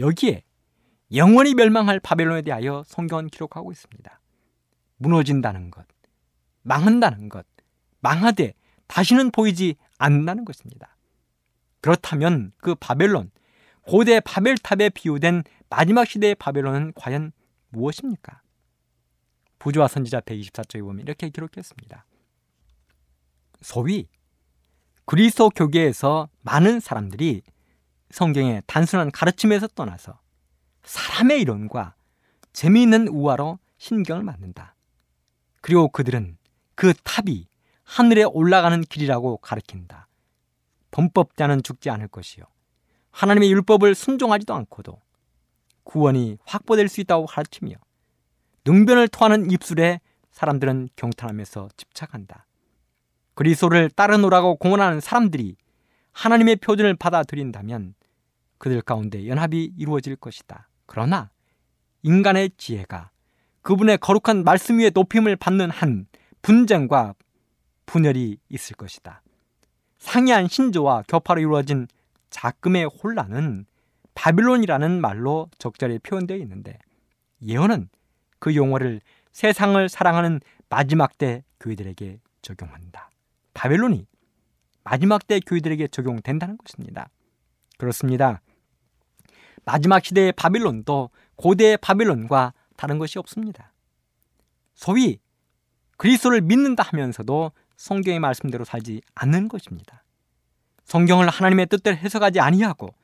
여기에 0.01 0.45
영원히 1.15 1.55
멸망할 1.55 2.01
바벨론에 2.01 2.43
대하여 2.43 2.83
성경은 2.87 3.29
기록하고 3.29 3.73
있습니다. 3.73 4.21
무너진다는 4.97 5.71
것, 5.71 5.87
망한다는 6.63 7.29
것, 7.29 7.47
망하되 8.01 8.55
다시는 8.87 9.31
보이지 9.31 9.77
않는다는 9.99 10.45
것입니다. 10.45 10.97
그렇다면 11.81 12.53
그 12.59 12.75
바벨론, 12.75 13.31
고대 13.83 14.21
바벨탑에 14.21 14.91
비유된 14.91 15.43
마지막 15.69 16.07
시대의 16.07 16.35
바벨론은 16.37 16.93
과연 16.95 17.33
무엇입니까? 17.71 18.43
부조와 19.59 19.89
선지자 19.89 20.21
124쪽에 20.21 20.83
보면 20.83 21.01
이렇게 21.01 21.29
기록했습니다. 21.31 22.05
소위 23.63 24.09
그리스도 25.07 25.51
교계에서 25.51 26.29
많은 26.43 26.81
사람들이 26.81 27.43
성경의 28.11 28.63
단순한 28.67 29.11
가르침에서 29.11 29.69
떠나서 29.69 30.21
사람의 30.85 31.41
이론과 31.41 31.95
재미있는 32.53 33.09
우화로 33.09 33.59
신경을 33.79 34.23
맞는다. 34.23 34.75
그리고 35.61 35.89
그들은 35.89 36.37
그 36.75 36.93
탑이 37.03 37.49
하늘에 37.85 38.23
올라가는 38.25 38.81
길이라고 38.83 39.39
가르친다. 39.39 40.09
범법자는 40.91 41.63
죽지 41.63 41.91
않을 41.91 42.09
것이요. 42.09 42.45
하나님의 43.11 43.51
율법을 43.51 43.95
순종하지도 43.95 44.55
않고도 44.55 45.01
구원이 45.85 46.39
확보될 46.45 46.89
수 46.89 47.01
있다고 47.01 47.27
가르치며 47.27 47.77
능변을 48.65 49.09
토하는 49.09 49.51
입술에 49.51 50.01
사람들은 50.31 50.89
경탄하면서 50.97 51.69
집착한다. 51.77 52.47
그리스도를 53.35 53.91
따르노라고 53.91 54.57
공언하는 54.57 55.01
사람들이 55.01 55.57
하나님의 56.13 56.57
표준을 56.57 56.95
받아들인다면 56.95 57.95
그들 58.59 58.81
가운데 58.83 59.27
연합이 59.27 59.73
이루어질 59.77 60.17
것이다. 60.17 60.69
그러나 60.87 61.31
인간의 62.03 62.53
지혜가 62.57 63.11
그분의 63.63 63.99
거룩한 63.99 64.45
말씀 64.45 64.79
위에 64.79 64.91
높임을 64.91 65.37
받는 65.37 65.71
한 65.71 66.07
분쟁과 66.43 67.15
분열이 67.87 68.39
있을 68.49 68.77
것이다. 68.77 69.23
상이한 69.99 70.49
신조와 70.49 71.05
교파로 71.09 71.41
이루어진 71.41 71.89
작금의 72.31 72.87
혼란은 72.87 73.67
바빌론이라는 74.15 75.01
말로 75.01 75.51
적절히 75.59 75.99
표현되어 75.99 76.37
있는데 76.39 76.79
예언은 77.43 77.89
그 78.39 78.55
용어를 78.55 79.01
세상을 79.33 79.89
사랑하는 79.89 80.41
마지막 80.69 81.19
때 81.19 81.45
교회들에게 81.61 82.21
적용한다. 82.43 83.11
바벨론이 83.53 84.07
마지막 84.85 85.27
때 85.27 85.41
교회들에게 85.41 85.89
적용된다는 85.89 86.59
것입니다. 86.59 87.09
그렇습니다. 87.79 88.41
마지막 89.65 90.05
시대의 90.05 90.33
바빌론도 90.33 91.11
고대의 91.37 91.79
바빌론과 91.79 92.53
다른 92.77 92.99
것이 92.99 93.19
없습니다. 93.19 93.73
소위 94.75 95.19
그리스도를 95.97 96.41
믿는다 96.43 96.83
하면서도 96.83 97.53
성경의 97.77 98.21
말씀대로 98.21 98.65
살지 98.65 99.01
않는 99.15 99.49
것입니다. 99.49 100.05
성경을 100.85 101.29
하나님의 101.29 101.67
뜻대로 101.67 101.97
해석하지 101.97 102.41
아니하고 102.41 102.95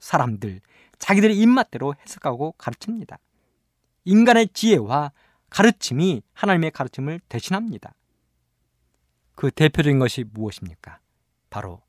사람들 0.00 0.60
자기들의 0.98 1.38
입맛대로 1.38 1.94
해석하고 1.94 2.52
가르칩니다. 2.58 3.18
인간의 4.04 4.48
지혜와 4.48 5.12
가르침이 5.48 6.22
하나님의 6.32 6.70
가르침을 6.72 7.20
대신합니다. 7.28 7.94
그 9.34 9.50
대표적인 9.50 9.98
것이 9.98 10.24
무엇입니까? 10.32 10.98
바로 11.48 11.82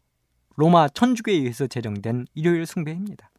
로마 0.56 0.88
천주교에 0.90 1.34
의해서 1.34 1.68
제정된 1.68 2.28
일요일 2.34 2.66
숭배입니다. 2.66 3.32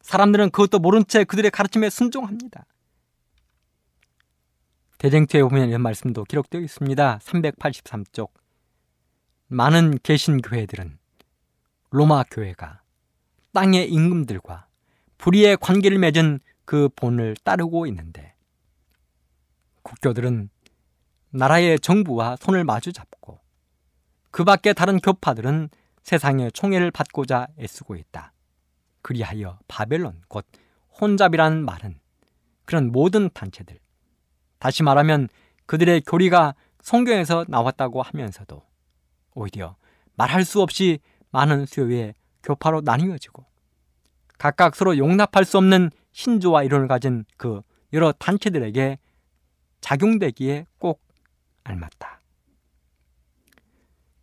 사람들은 0.00 0.50
그것도 0.50 0.78
모른 0.78 1.04
채 1.06 1.24
그들의 1.24 1.50
가르침에 1.50 1.90
순종합니다. 1.90 2.66
대쟁투에 4.98 5.42
보면 5.42 5.68
이런 5.68 5.82
말씀도 5.82 6.24
기록되어 6.24 6.60
있습니다. 6.60 7.18
383쪽. 7.18 8.30
많은 9.48 9.98
개신교회들은 10.02 10.98
로마 11.90 12.22
교회가 12.24 12.83
땅의 13.54 13.90
임금들과 13.90 14.66
불의의 15.16 15.56
관계를 15.56 15.98
맺은 15.98 16.40
그 16.64 16.88
본을 16.96 17.36
따르고 17.44 17.86
있는데 17.86 18.34
국교들은 19.82 20.50
나라의 21.30 21.78
정부와 21.80 22.36
손을 22.36 22.64
마주 22.64 22.92
잡고 22.92 23.40
그 24.30 24.44
밖에 24.44 24.72
다른 24.72 24.98
교파들은 24.98 25.68
세상의 26.02 26.52
총애를 26.52 26.90
받고자 26.90 27.48
애쓰고 27.58 27.96
있다. 27.96 28.32
그리하여 29.00 29.58
바벨론 29.68 30.20
곧 30.28 30.46
혼잡이라는 31.00 31.64
말은 31.64 32.00
그런 32.64 32.90
모든 32.90 33.30
단체들 33.32 33.78
다시 34.58 34.82
말하면 34.82 35.28
그들의 35.66 36.02
교리가 36.02 36.54
성경에서 36.82 37.44
나왔다고 37.48 38.02
하면서도 38.02 38.62
오히려 39.34 39.76
말할 40.16 40.44
수 40.44 40.60
없이 40.60 41.00
많은 41.30 41.66
수요의 41.66 42.14
교파로 42.44 42.82
나뉘어지고 42.82 43.44
각각 44.38 44.76
서로 44.76 44.96
용납할 44.96 45.44
수 45.44 45.58
없는 45.58 45.90
신조와 46.12 46.62
이론을 46.62 46.86
가진 46.86 47.24
그 47.36 47.62
여러 47.92 48.12
단체들에게 48.12 48.98
작용되기에 49.80 50.66
꼭 50.78 51.02
알맞다. 51.64 52.20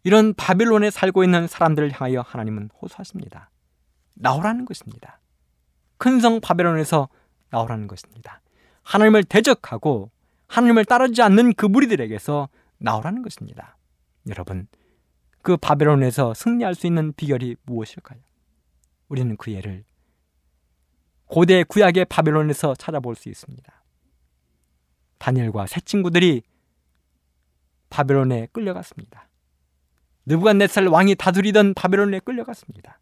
이런 0.04 0.34
바빌론에 0.34 0.90
살고 0.90 1.24
있는 1.24 1.48
사람들을 1.48 1.92
향하여 1.92 2.22
하나님은 2.22 2.70
호소하십니다. 2.82 3.50
나오라는 4.16 4.66
것입니다. 4.66 5.20
큰 5.98 6.20
성 6.20 6.42
바벨론에서 6.42 7.10
나오라는 7.50 7.88
것입니다. 7.88 8.42
하나님을 8.84 9.24
대적하고 9.24 10.10
하나님을 10.48 10.86
따르지 10.86 11.22
않는 11.22 11.54
그 11.54 11.66
무리들에게서 11.68 12.50
나오라는 12.80 13.22
것입니다. 13.22 13.78
여러분, 14.28 14.68
그 15.42 15.58
바벨론에서 15.58 16.34
승리할 16.34 16.76
수 16.76 16.88
있는 16.88 17.14
비결이 17.14 17.56
무엇일까요? 17.64 18.20
우리는 19.08 19.36
그 19.38 19.52
예를 19.52 19.84
고대 21.26 21.64
구약의 21.64 22.06
바벨론에서 22.06 22.76
찾아볼 22.76 23.16
수 23.16 23.30
있습니다. 23.30 23.84
다니엘과 25.18 25.68
세 25.68 25.80
친구들이 25.82 26.44
바벨론에 27.90 28.48
끌려갔습니다. 28.52 29.30
느부갓네살 30.26 30.88
왕이 30.88 31.16
다스리던 31.16 31.74
바벨론에 31.74 32.20
끌려갔습니다. 32.20 33.00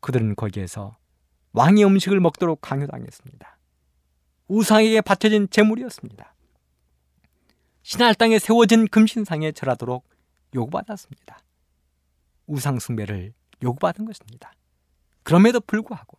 그들은 0.00 0.34
거기에서 0.34 0.96
왕의 1.52 1.84
음식을 1.84 2.20
먹도록 2.20 2.60
강요당했습니다. 2.60 3.58
우상에게 4.48 5.00
바쳐진 5.00 5.48
재물이었습니다. 5.50 6.34
신할 7.82 8.14
땅에 8.14 8.38
세워진 8.38 8.88
금신상에 8.88 9.52
절하도록 9.52 10.09
요구받았습니다. 10.54 11.38
우상 12.46 12.78
숭배를 12.78 13.32
요구받은 13.62 14.04
것입니다. 14.04 14.52
그럼에도 15.22 15.60
불구하고 15.60 16.18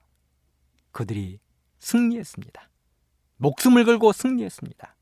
그들이 0.92 1.40
승리했습니다. 1.80 2.70
목숨을 3.38 3.86
걸고 3.86 4.12
승리했습니다. 4.14 4.96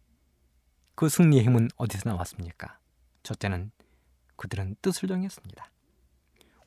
그 0.96 1.10
승리의 1.10 1.44
힘은 1.44 1.70
어디서 1.76 2.10
나왔습니까? 2.10 2.80
첫째는 3.24 3.72
그들은 4.38 4.76
뜻을 4.82 5.08
정했습니다. 5.10 5.70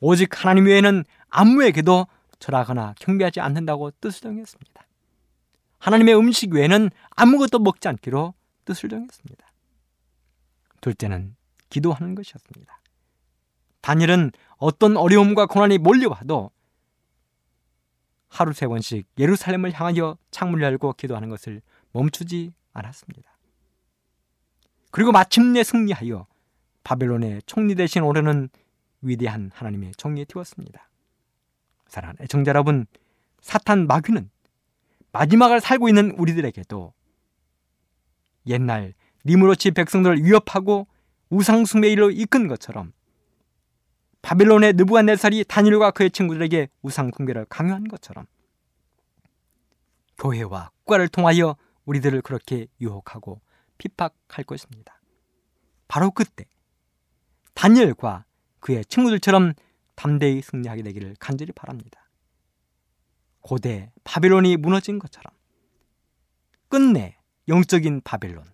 오직 0.00 0.44
하나님 0.44 0.66
외에는 0.66 1.04
아무에게도 1.28 2.06
절하거나 2.38 2.94
경배하지 2.98 3.40
않는다고 3.40 3.90
뜻을 3.92 4.20
정했습니다. 4.22 4.86
하나님의 5.78 6.16
음식 6.16 6.52
외에는 6.52 6.90
아무것도 7.10 7.58
먹지 7.58 7.88
않기로 7.88 8.34
뜻을 8.64 8.88
정했습니다. 8.88 9.46
둘째는 10.80 11.36
기도하는 11.72 12.14
것이었습니다. 12.14 12.80
다니엘은 13.80 14.30
어떤 14.58 14.96
어려움과 14.96 15.46
고난이 15.46 15.78
몰려와도 15.78 16.50
하루 18.28 18.52
세 18.52 18.66
번씩 18.66 19.08
예루살렘을 19.18 19.72
향하여 19.72 20.18
창문을 20.30 20.62
열고 20.62 20.92
기도하는 20.92 21.30
것을 21.30 21.62
멈추지 21.92 22.52
않았습니다. 22.74 23.32
그리고 24.90 25.12
마침내 25.12 25.64
승리하여 25.64 26.26
바벨론의 26.84 27.42
총리 27.46 27.74
대신 27.74 28.02
오르는 28.02 28.50
위대한 29.00 29.50
하나님의 29.54 29.92
정의에 29.96 30.26
띄웠습니다. 30.26 30.90
사랑하는 31.88 32.22
애청자 32.22 32.50
여러분, 32.50 32.86
사탄 33.40 33.86
마귀는 33.86 34.30
마지막을 35.12 35.60
살고 35.60 35.88
있는 35.88 36.10
우리들에게도 36.12 36.92
옛날 38.46 38.94
니무로치 39.24 39.70
백성들을 39.70 40.22
위협하고 40.22 40.86
우상숭배일로 41.32 42.10
이끈 42.10 42.46
것처럼 42.46 42.92
바빌론의 44.20 44.74
느부갓네살이 44.74 45.44
다니엘과 45.44 45.92
그의 45.92 46.10
친구들에게 46.10 46.68
우상숭배를 46.82 47.46
강요한 47.46 47.88
것처럼 47.88 48.26
교회와 50.18 50.70
국가를 50.84 51.08
통하여 51.08 51.56
우리들을 51.86 52.20
그렇게 52.20 52.66
유혹하고 52.82 53.40
핍박할 53.78 54.44
것입니다. 54.46 55.00
바로 55.88 56.10
그때 56.10 56.44
다니엘과 57.54 58.26
그의 58.60 58.84
친구들처럼 58.84 59.54
담대히 59.94 60.42
승리하게 60.42 60.82
되기를 60.82 61.16
간절히 61.18 61.52
바랍니다. 61.52 62.10
고대 63.40 63.90
바빌론이 64.04 64.58
무너진 64.58 64.98
것처럼 64.98 65.32
끝내 66.68 67.16
영적인 67.48 68.02
바빌론, 68.02 68.44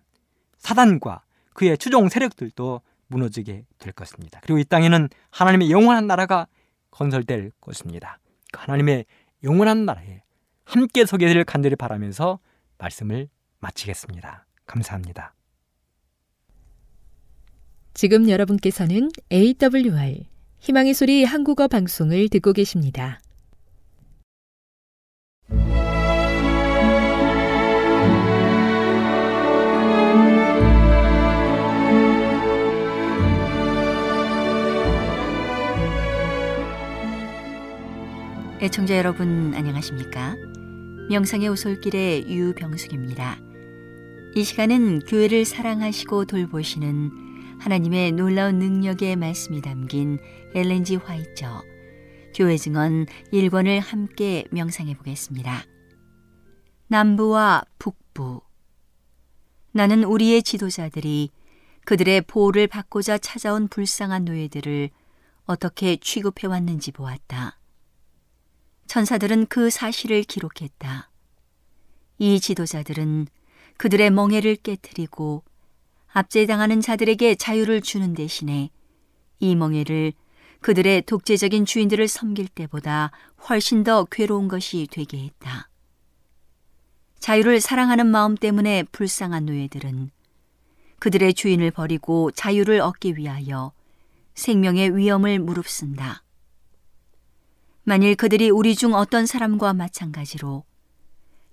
사단과 0.57 1.23
그의 1.59 1.77
추종 1.77 2.07
세력들도 2.07 2.79
무너지게 3.07 3.65
될 3.79 3.91
것입니다. 3.91 4.39
그리고 4.43 4.59
이 4.59 4.63
땅에는 4.63 5.09
하나님의 5.29 5.71
영원한 5.71 6.07
나라가 6.07 6.47
건설될 6.89 7.51
것입니다. 7.59 8.17
그 8.53 8.61
하나님의 8.61 9.03
영원한 9.43 9.83
나라에 9.83 10.21
함께 10.63 11.05
서게 11.05 11.27
되 11.27 11.43
간절히 11.43 11.75
바라면서 11.75 12.39
말씀을 12.77 13.27
마치겠습니다. 13.59 14.45
감사합니다. 14.67 15.35
지금 17.93 18.29
여러분께서는 18.29 19.09
AWR 19.29 20.29
희망의 20.59 20.93
소리 20.93 21.25
한국어 21.25 21.67
방송을 21.67 22.29
듣고 22.29 22.53
계십니다. 22.53 23.19
애청자 38.61 38.97
여러분 38.97 39.53
안녕하십니까? 39.55 40.35
명상의 41.09 41.47
오솔길의 41.47 42.29
유병숙입니다. 42.29 43.39
이 44.35 44.43
시간은 44.43 44.99
교회를 45.05 45.45
사랑하시고 45.45 46.25
돌보시는 46.25 47.57
하나님의 47.61 48.11
놀라운 48.11 48.59
능력의 48.59 49.15
말씀이 49.15 49.61
담긴 49.61 50.19
엘렌지 50.53 50.97
화이처 50.97 51.63
교회 52.35 52.57
증언 52.57 53.05
1권을 53.31 53.79
함께 53.79 54.43
명상해 54.51 54.97
보겠습니다. 54.97 55.63
남부와 56.87 57.63
북부 57.79 58.41
나는 59.71 60.03
우리의 60.03 60.43
지도자들이 60.43 61.29
그들의 61.85 62.23
보호를 62.23 62.67
받고자 62.67 63.19
찾아온 63.19 63.69
불쌍한 63.69 64.25
노예들을 64.25 64.89
어떻게 65.45 65.95
취급해 65.95 66.47
왔는지 66.47 66.91
보았다. 66.91 67.58
천사들은 68.89 69.45
그 69.45 69.69
사실을 69.69 70.23
기록했다. 70.23 71.11
이 72.17 72.39
지도자들은 72.39 73.27
그들의 73.77 74.09
멍해를 74.09 74.55
깨뜨리고 74.55 75.43
압제당하는 76.07 76.81
자들에게 76.81 77.35
자유를 77.35 77.81
주는 77.81 78.15
대신에 78.15 78.71
이 79.37 79.55
멍해를 79.55 80.13
그들의 80.61 81.03
독재적인 81.03 81.65
주인들을 81.65 82.07
섬길 82.07 82.47
때보다 82.47 83.11
훨씬 83.47 83.83
더 83.83 84.05
괴로운 84.05 84.47
것이 84.47 84.87
되게 84.89 85.19
했다. 85.19 85.69
자유를 87.19 87.61
사랑하는 87.61 88.07
마음 88.07 88.33
때문에 88.33 88.85
불쌍한 88.91 89.45
노예들은 89.45 90.09
그들의 90.97 91.35
주인을 91.35 91.69
버리고 91.69 92.31
자유를 92.31 92.81
얻기 92.81 93.17
위하여 93.17 93.71
생명의 94.33 94.97
위험을 94.97 95.37
무릅쓴다. 95.37 96.23
만일 97.83 98.15
그들이 98.15 98.49
우리 98.49 98.75
중 98.75 98.93
어떤 98.93 99.25
사람과 99.25 99.73
마찬가지로 99.73 100.63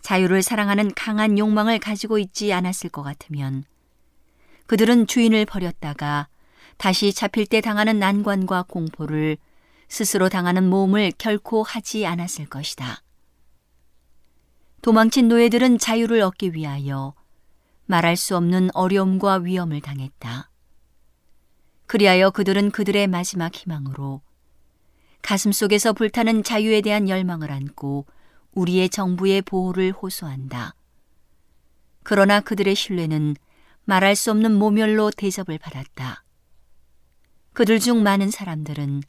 자유를 0.02 0.42
사랑하는 0.42 0.92
강한 0.94 1.38
욕망을 1.38 1.78
가지고 1.78 2.18
있지 2.18 2.52
않았을 2.52 2.90
것 2.90 3.02
같으면 3.02 3.64
그들은 4.66 5.06
주인을 5.06 5.46
버렸다가 5.46 6.28
다시 6.76 7.12
잡힐 7.12 7.46
때 7.46 7.60
당하는 7.60 7.98
난관과 7.98 8.64
공포를 8.64 9.38
스스로 9.88 10.28
당하는 10.28 10.68
모험을 10.68 11.12
결코 11.16 11.62
하지 11.62 12.06
않았을 12.06 12.46
것이다. 12.46 13.02
도망친 14.82 15.28
노예들은 15.28 15.78
자유를 15.78 16.20
얻기 16.22 16.54
위하여 16.54 17.14
말할 17.86 18.16
수 18.16 18.36
없는 18.36 18.70
어려움과 18.74 19.36
위험을 19.38 19.80
당했다. 19.80 20.50
그리하여 21.86 22.30
그들은 22.30 22.70
그들의 22.70 23.06
마지막 23.06 23.54
희망으로 23.54 24.20
가슴 25.26 25.50
속에서 25.50 25.92
불타는 25.92 26.44
자유에 26.44 26.82
대한 26.82 27.08
열망을 27.08 27.50
안고 27.50 28.06
우리의 28.52 28.88
정부의 28.88 29.42
보호를 29.42 29.90
호소한다. 29.90 30.76
그러나 32.04 32.38
그들의 32.38 32.76
신뢰는 32.76 33.34
말할 33.86 34.14
수 34.14 34.30
없는 34.30 34.54
모멸로 34.54 35.10
대접을 35.10 35.58
받았다. 35.58 36.22
그들 37.54 37.80
중 37.80 38.04
많은 38.04 38.30
사람들은 38.30 39.02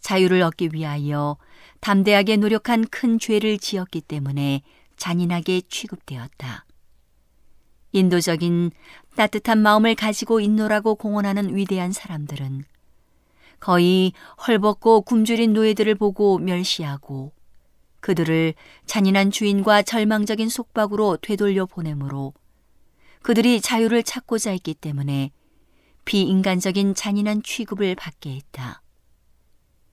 자유를 0.00 0.42
얻기 0.42 0.70
위하여 0.72 1.36
담대하게 1.78 2.38
노력한 2.38 2.88
큰 2.88 3.20
죄를 3.20 3.56
지었기 3.58 4.00
때문에 4.00 4.62
잔인하게 4.96 5.62
취급되었다. 5.68 6.66
인도적인 7.92 8.72
따뜻한 9.14 9.62
마음을 9.62 9.94
가지고 9.94 10.40
있노라고 10.40 10.96
공언하는 10.96 11.54
위대한 11.54 11.92
사람들은 11.92 12.64
거의 13.62 14.12
헐벗고 14.44 15.02
굶주린 15.02 15.52
노예들을 15.52 15.94
보고 15.94 16.38
멸시하고 16.38 17.32
그들을 18.00 18.54
잔인한 18.86 19.30
주인과 19.30 19.82
절망적인 19.82 20.48
속박으로 20.48 21.18
되돌려 21.22 21.66
보내므로 21.66 22.34
그들이 23.22 23.60
자유를 23.60 24.02
찾고자 24.02 24.50
했기 24.50 24.74
때문에 24.74 25.30
비인간적인 26.04 26.96
잔인한 26.96 27.40
취급을 27.44 27.94
받게 27.94 28.34
했다. 28.34 28.82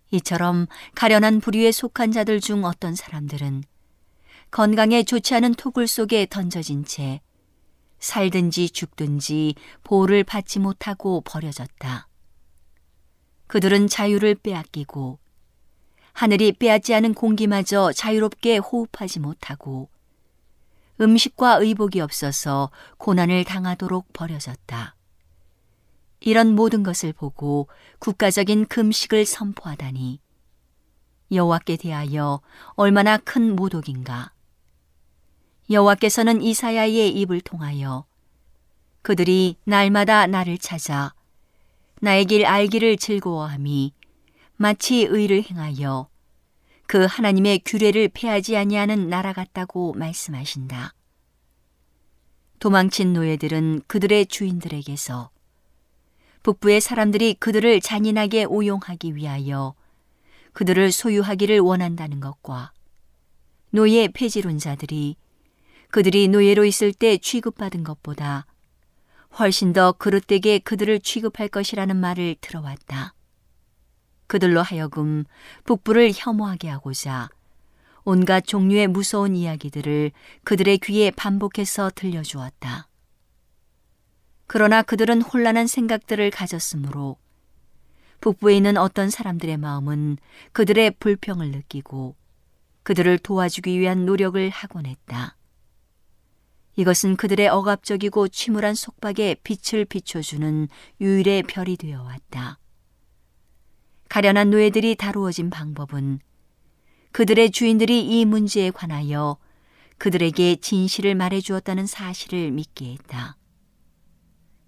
이처럼 0.10 0.66
가련한 0.96 1.40
부류에 1.40 1.72
속한 1.72 2.12
자들 2.12 2.42
중 2.42 2.66
어떤 2.66 2.96
사람들은 2.96 3.64
건강에 4.50 5.04
좋지 5.04 5.36
않은 5.36 5.54
토굴 5.54 5.88
속에 5.88 6.26
던져진 6.26 6.86
채 6.86 7.22
살든지 8.00 8.72
죽든지 8.72 9.54
보호를 9.84 10.24
받지 10.24 10.58
못하고 10.58 11.22
버려졌다. 11.22 12.09
그들은 13.50 13.88
자유를 13.88 14.36
빼앗기고 14.36 15.18
하늘이 16.14 16.52
빼앗지 16.52 16.94
않은 16.94 17.16
공기마저 17.16 17.92
자유롭게 17.92 18.58
호흡하지 18.58 19.20
못하고 19.20 19.90
음식과 21.02 21.56
의복이 21.56 22.00
없어서 22.00 22.70
고난을 23.00 23.46
당하도록 23.46 24.14
버려졌다. 24.14 24.96
이런 26.20 26.54
모든 26.54 26.84
것을 26.84 27.12
보고 27.12 27.68
국가적인 27.98 28.68
금식을 28.68 29.26
선포하다니 29.26 30.20
여호와께 31.32 31.78
대하여 31.78 32.42
얼마나 32.74 33.18
큰 33.18 33.56
모독인가. 33.56 34.32
여호와께서는 35.72 36.44
이사야의 36.44 37.10
입을 37.20 37.42
통하여 37.42 38.06
그들이 39.02 39.58
날마다 39.64 40.28
나를 40.28 40.60
찾아 40.60 41.16
나의 42.02 42.26
길 42.26 42.46
알기를 42.46 42.98
즐거워함이 42.98 43.94
마치 44.56 45.04
의를 45.04 45.44
행하여 45.44 46.10
그 46.88 47.06
하나님의 47.06 47.62
규례를 47.66 48.10
폐하지 48.14 48.58
아니하는 48.58 49.10
나라 49.10 49.34
같다고 49.34 49.94
말씀하신다. 49.94 50.94
도망친 52.60 53.14
노예들은 53.14 53.84
그들의 53.88 54.26
주인들에게서 54.26 55.30
북부의 56.44 56.82
사람들이 56.82 57.36
그들을 57.36 57.80
잔인하게 57.82 58.46
오용하기 58.46 59.16
위하여 59.16 59.76
그들을 60.54 60.92
소유하기를 60.92 61.60
원한다는 61.60 62.20
것과 62.20 62.72
노예 63.72 64.08
폐지론자들이 64.08 65.16
그들이 65.92 66.28
노예로 66.28 66.66
있을 66.66 66.94
때 66.94 67.18
취급받은 67.18 67.84
것보다 67.84 68.46
훨씬 69.38 69.74
더 69.74 69.92
그릇되게 69.92 70.60
그들을 70.60 71.00
취급할 71.00 71.48
것이라는 71.48 71.96
말을 71.96 72.36
들어왔다. 72.42 73.14
그들로 74.28 74.62
하여금 74.62 75.26
북부를 75.64 76.12
혐오하게 76.14 76.70
하고자 76.70 77.30
온갖 78.04 78.46
종류의 78.46 78.88
무서운 78.88 79.36
이야기들을 79.36 80.12
그들의 80.44 80.78
귀에 80.80 81.12
반복해서 81.12 81.92
들려주었다. 81.94 82.88
그러나 84.48 84.82
그들은 84.82 85.22
혼란한 85.22 85.68
생각들을 85.68 86.32
가졌으므로 86.32 87.18
북부에 88.22 88.58
있는 88.58 88.78
어떤 88.78 89.10
사람들의 89.10 89.58
마음은 89.58 90.18
그들의 90.52 90.92
불평을 91.00 91.52
느끼고 91.52 92.16
그들을 92.84 93.20
도와주기 93.20 93.80
위한 93.80 94.06
노력을 94.06 94.50
하곤 94.50 94.86
했다. 94.86 95.36
이것은 96.80 97.18
그들의 97.18 97.50
억압적이고 97.50 98.30
침울한 98.30 98.74
속박에 98.74 99.36
빛을 99.44 99.84
비춰주는 99.84 100.70
유일의 101.02 101.44
별이 101.44 101.76
되어 101.76 102.02
왔다. 102.04 102.58
가련한 104.08 104.50
노예들이 104.50 104.96
다루어진 104.96 105.50
방법은 105.50 106.22
그들의 107.12 107.52
주인들이 107.52 108.00
이 108.08 108.24
문제에 108.24 108.72
관하여 108.72 109.38
그들에게 109.98 110.56
진실을 110.56 111.16
말해 111.16 111.42
주었다는 111.42 111.86
사실을 111.86 112.52
믿게 112.52 112.94
했다. 112.94 113.36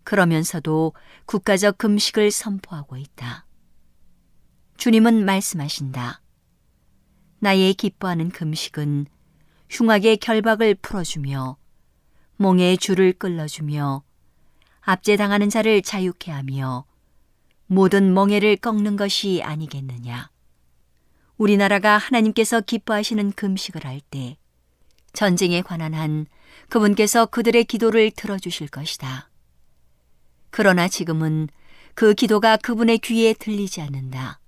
그러면서도 0.04 0.92
국가적 1.28 1.78
금식을 1.78 2.30
선포하고 2.30 2.98
있다. 2.98 3.46
주님은 4.76 5.24
말씀하신다. 5.24 6.22
나의 7.40 7.74
기뻐하는 7.74 8.32
금식은 8.32 9.06
흉악의 9.70 10.18
결박을 10.18 10.76
풀어주며 10.76 11.61
몽의 12.42 12.80
줄을 12.80 13.14
끌어주며 13.14 14.04
압제당하는 14.80 15.52
자를 15.52 15.84
자유케 15.84 16.32
하며 16.32 16.86
모든 17.68 18.16
멍해를 18.16 18.56
꺾는 18.58 18.96
것이 18.96 19.42
아니겠느냐. 19.44 20.32
우리나라가 21.38 22.00
하나님께서 22.00 22.62
기뻐하시는 22.62 23.34
금식을 23.34 23.86
할 23.86 24.02
때 24.10 24.38
전쟁에 25.14 25.62
관한 25.62 25.94
한 25.94 26.26
그분께서 26.70 27.28
그들의 27.28 27.64
기도를 27.66 28.10
들어주실 28.10 28.70
것이다. 28.70 29.30
그러나 30.50 30.88
지금은 30.88 31.48
그 31.94 32.16
기도가 32.16 32.58
그분의 32.58 32.98
귀에 33.00 33.34
들리지 33.34 33.82
않는다. 33.82 34.40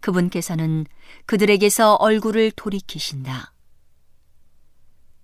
그분께서는 0.00 0.86
그들에게서 1.26 1.96
얼굴을 1.96 2.52
돌이키신다. 2.52 3.52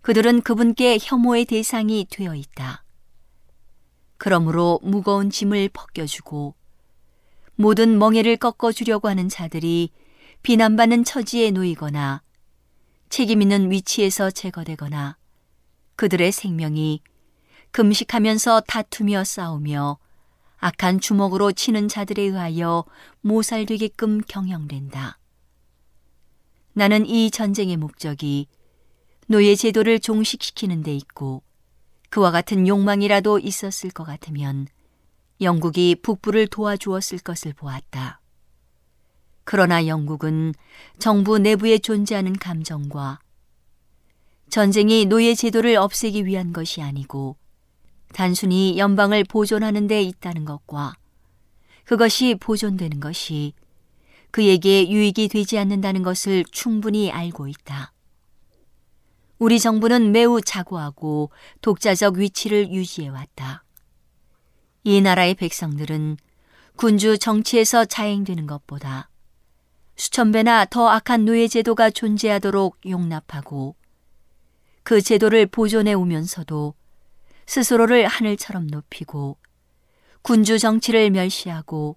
그들은 0.04 0.42
그분께 0.42 0.98
혐오의 1.00 1.46
대상이 1.46 2.06
되어 2.10 2.34
있다. 2.34 2.84
그러므로 4.18 4.78
무거운 4.82 5.30
짐을 5.30 5.70
벗겨주고 5.72 6.54
모든 7.54 7.98
멍해를 7.98 8.36
꺾어주려고 8.36 9.08
하는 9.08 9.30
자들이 9.30 9.88
비난받는 10.42 11.04
처지에 11.04 11.52
놓이거나 11.52 12.20
책임 13.08 13.40
있는 13.40 13.70
위치에서 13.70 14.30
제거되거나 14.30 15.16
그들의 15.96 16.32
생명이 16.32 17.00
금식하면서 17.70 18.60
다투며 18.68 19.24
싸우며 19.24 19.96
악한 20.58 21.00
주먹으로 21.00 21.52
치는 21.52 21.88
자들에 21.88 22.20
의하여 22.24 22.84
모살되게끔 23.22 24.20
경영된다. 24.28 25.18
나는 26.74 27.06
이 27.06 27.30
전쟁의 27.30 27.78
목적이 27.78 28.48
노예 29.26 29.54
제도를 29.54 30.00
종식시키는 30.00 30.82
데 30.82 30.94
있고 30.94 31.42
그와 32.10 32.30
같은 32.30 32.68
욕망이라도 32.68 33.38
있었을 33.38 33.90
것 33.90 34.04
같으면 34.04 34.66
영국이 35.40 35.96
북부를 35.96 36.46
도와주었을 36.46 37.18
것을 37.18 37.52
보았다. 37.52 38.20
그러나 39.44 39.86
영국은 39.86 40.54
정부 40.98 41.38
내부에 41.38 41.78
존재하는 41.78 42.34
감정과 42.34 43.20
전쟁이 44.48 45.06
노예 45.06 45.34
제도를 45.34 45.76
없애기 45.76 46.26
위한 46.26 46.52
것이 46.52 46.80
아니고 46.80 47.36
단순히 48.12 48.78
연방을 48.78 49.24
보존하는 49.24 49.86
데 49.86 50.02
있다는 50.02 50.44
것과 50.44 50.94
그것이 51.84 52.36
보존되는 52.38 53.00
것이 53.00 53.54
그에게 54.30 54.88
유익이 54.88 55.28
되지 55.28 55.58
않는다는 55.58 56.02
것을 56.02 56.44
충분히 56.50 57.10
알고 57.10 57.48
있다. 57.48 57.93
우리 59.38 59.58
정부는 59.58 60.12
매우 60.12 60.40
자고하고 60.40 61.30
독자적 61.60 62.16
위치를 62.16 62.70
유지해왔다. 62.70 63.64
이 64.84 65.00
나라의 65.00 65.34
백성들은 65.34 66.16
군주 66.76 67.18
정치에서 67.18 67.84
자행되는 67.84 68.46
것보다 68.46 69.08
수천 69.96 70.32
배나 70.32 70.64
더 70.66 70.88
악한 70.88 71.24
노예 71.24 71.48
제도가 71.48 71.90
존재하도록 71.90 72.78
용납하고 72.86 73.76
그 74.82 75.00
제도를 75.00 75.46
보존해 75.46 75.94
오면서도 75.94 76.74
스스로를 77.46 78.06
하늘처럼 78.06 78.66
높이고 78.66 79.38
군주 80.22 80.58
정치를 80.58 81.10
멸시하고 81.10 81.96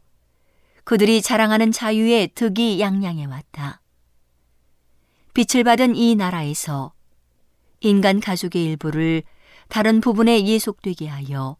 그들이 0.83 1.21
자랑하는 1.21 1.71
자유에 1.71 2.27
득이 2.27 2.79
양양해 2.79 3.25
왔다. 3.25 3.81
빛을 5.33 5.63
받은 5.63 5.95
이 5.95 6.15
나라에서 6.15 6.93
인간 7.79 8.19
가족의 8.19 8.63
일부를 8.63 9.23
다른 9.67 10.01
부분에 10.01 10.45
예속되게 10.45 11.07
하여 11.07 11.57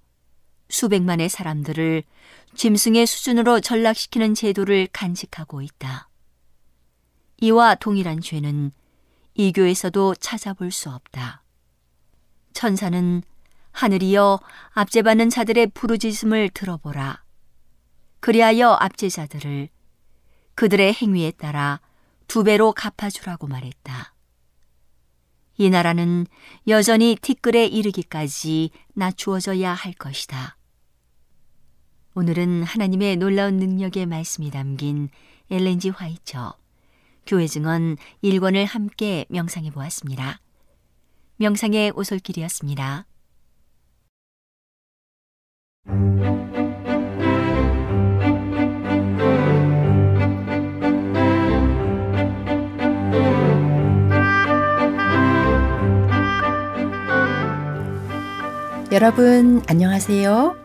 수백만의 0.70 1.30
사람들을 1.30 2.04
짐승의 2.56 3.06
수준으로 3.06 3.60
전락시키는 3.60 4.34
제도를 4.34 4.88
간직하고 4.92 5.62
있다. 5.62 6.10
이와 7.38 7.76
동일한 7.76 8.20
죄는 8.20 8.72
이교에서도 9.36 10.16
찾아볼 10.16 10.72
수 10.72 10.90
없다. 10.90 11.44
천사는 12.54 13.22
하늘이여 13.72 14.40
압제받는 14.72 15.30
자들의 15.30 15.68
부르짖음을 15.68 16.50
들어보라. 16.50 17.24
그리하여 18.20 18.72
압제자들을 18.72 19.70
그들의 20.56 20.94
행위에 20.94 21.32
따라 21.32 21.80
두 22.26 22.44
배로 22.44 22.74
갚아주라고 22.74 23.46
말했다. 23.46 24.17
이 25.58 25.70
나라는 25.70 26.28
여전히 26.68 27.18
티끌에 27.20 27.66
이르기까지 27.66 28.70
낮추어져야 28.94 29.74
할 29.74 29.94
것이다. 29.94 30.58
오늘은 32.14 32.64
하나님의 32.64 33.18
놀라운 33.18 33.58
능력의 33.58 34.06
말씀이 34.06 34.50
담긴 34.52 35.10
엘렌지 35.50 35.90
화이처 35.90 36.56
교회 37.26 37.48
증언 37.48 37.98
1권을 38.24 38.66
함께 38.66 39.26
명상해 39.30 39.72
보았습니다. 39.72 40.40
명상의 41.38 41.92
오솔길이었습니다. 41.96 43.06
여러분 59.00 59.62
안녕하세요. 59.68 60.56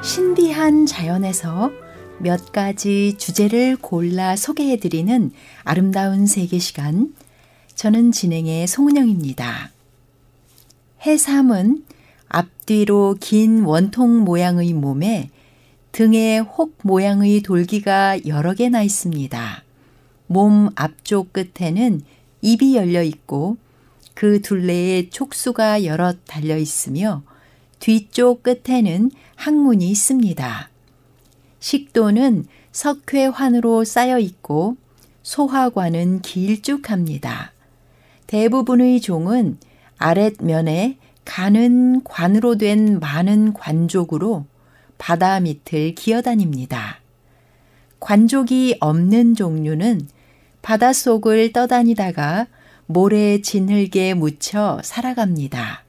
신비한 0.00 0.86
자연에서 0.86 1.72
몇 2.20 2.52
가지 2.52 3.16
주제를 3.18 3.78
골라 3.78 4.36
소개해 4.36 4.78
드리는 4.78 5.32
아름다운 5.64 6.28
세계 6.28 6.60
시간. 6.60 7.12
저는 7.74 8.12
진행의 8.12 8.68
송은영입니다. 8.68 9.72
해삼은 11.04 11.84
앞뒤로 12.28 13.16
긴 13.18 13.64
원통 13.64 14.20
모양의 14.20 14.72
몸에 14.72 15.28
등에 15.90 16.38
혹 16.38 16.78
모양의 16.82 17.40
돌기가 17.40 18.24
여러 18.24 18.54
개나 18.54 18.82
있습니다. 18.82 19.64
몸 20.28 20.70
앞쪽 20.76 21.32
끝에는 21.32 22.02
입이 22.40 22.76
열려 22.76 23.02
있고 23.02 23.56
그 24.14 24.40
둘레에 24.40 25.10
촉수가 25.10 25.84
여럿 25.84 26.18
달려 26.28 26.56
있으며 26.56 27.24
뒤쪽 27.80 28.42
끝에는 28.42 29.10
항문이 29.34 29.90
있습니다. 29.90 30.70
식도는 31.58 32.44
석회환으로 32.72 33.84
쌓여 33.84 34.18
있고 34.18 34.76
소화관은 35.22 36.20
길쭉합니다. 36.20 37.52
대부분의 38.26 39.00
종은 39.00 39.58
아랫면에 39.98 40.98
가는 41.24 42.02
관으로 42.04 42.56
된 42.56 43.00
많은 43.00 43.52
관족으로 43.52 44.46
바다 44.98 45.40
밑을 45.40 45.94
기어다닙니다. 45.94 47.00
관족이 47.98 48.76
없는 48.80 49.34
종류는 49.34 50.08
바닷속을 50.62 51.52
떠다니다가 51.52 52.46
모래 52.86 53.40
진흙에 53.40 54.14
묻혀 54.14 54.80
살아갑니다. 54.82 55.84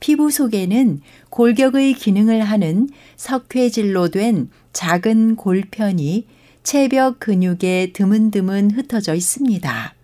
피부 0.00 0.30
속에는 0.30 1.00
골격의 1.28 1.94
기능을 1.94 2.42
하는 2.42 2.88
석회질로 3.16 4.08
된 4.08 4.50
작은 4.72 5.36
골편이 5.36 6.26
체벽 6.62 7.20
근육에 7.20 7.92
드문드문 7.92 8.70
흩어져 8.72 9.14
있습니다. 9.14 9.94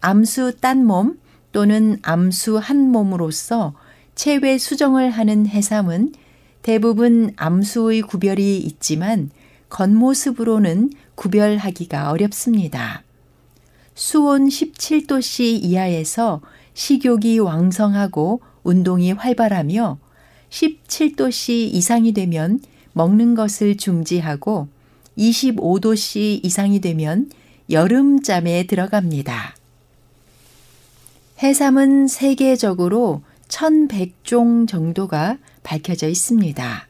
암수 0.00 0.56
딴 0.60 0.84
몸 0.84 1.18
또는 1.52 1.98
암수 2.02 2.58
한 2.58 2.90
몸으로서 2.90 3.74
체외 4.14 4.58
수정을 4.58 5.10
하는 5.10 5.46
해삼은 5.46 6.12
대부분 6.62 7.32
암수의 7.36 8.02
구별이 8.02 8.58
있지만 8.58 9.30
겉모습으로는 9.68 10.90
구별하기가 11.14 12.10
어렵습니다. 12.10 13.02
수온 13.94 14.48
17도씨 14.48 15.60
이하에서 15.62 16.40
식욕이 16.74 17.38
왕성하고 17.38 18.40
운동이 18.62 19.12
활발하며 19.12 19.98
17도씨 20.50 21.50
이상이 21.72 22.12
되면 22.12 22.60
먹는 22.92 23.34
것을 23.34 23.76
중지하고 23.76 24.68
25도씨 25.16 26.44
이상이 26.44 26.80
되면 26.80 27.30
여름잠에 27.70 28.66
들어갑니다. 28.66 29.56
해삼은 31.42 32.06
세계적으로 32.06 33.22
1100종 33.48 34.68
정도가 34.68 35.38
밝혀져 35.62 36.08
있습니다. 36.08 36.88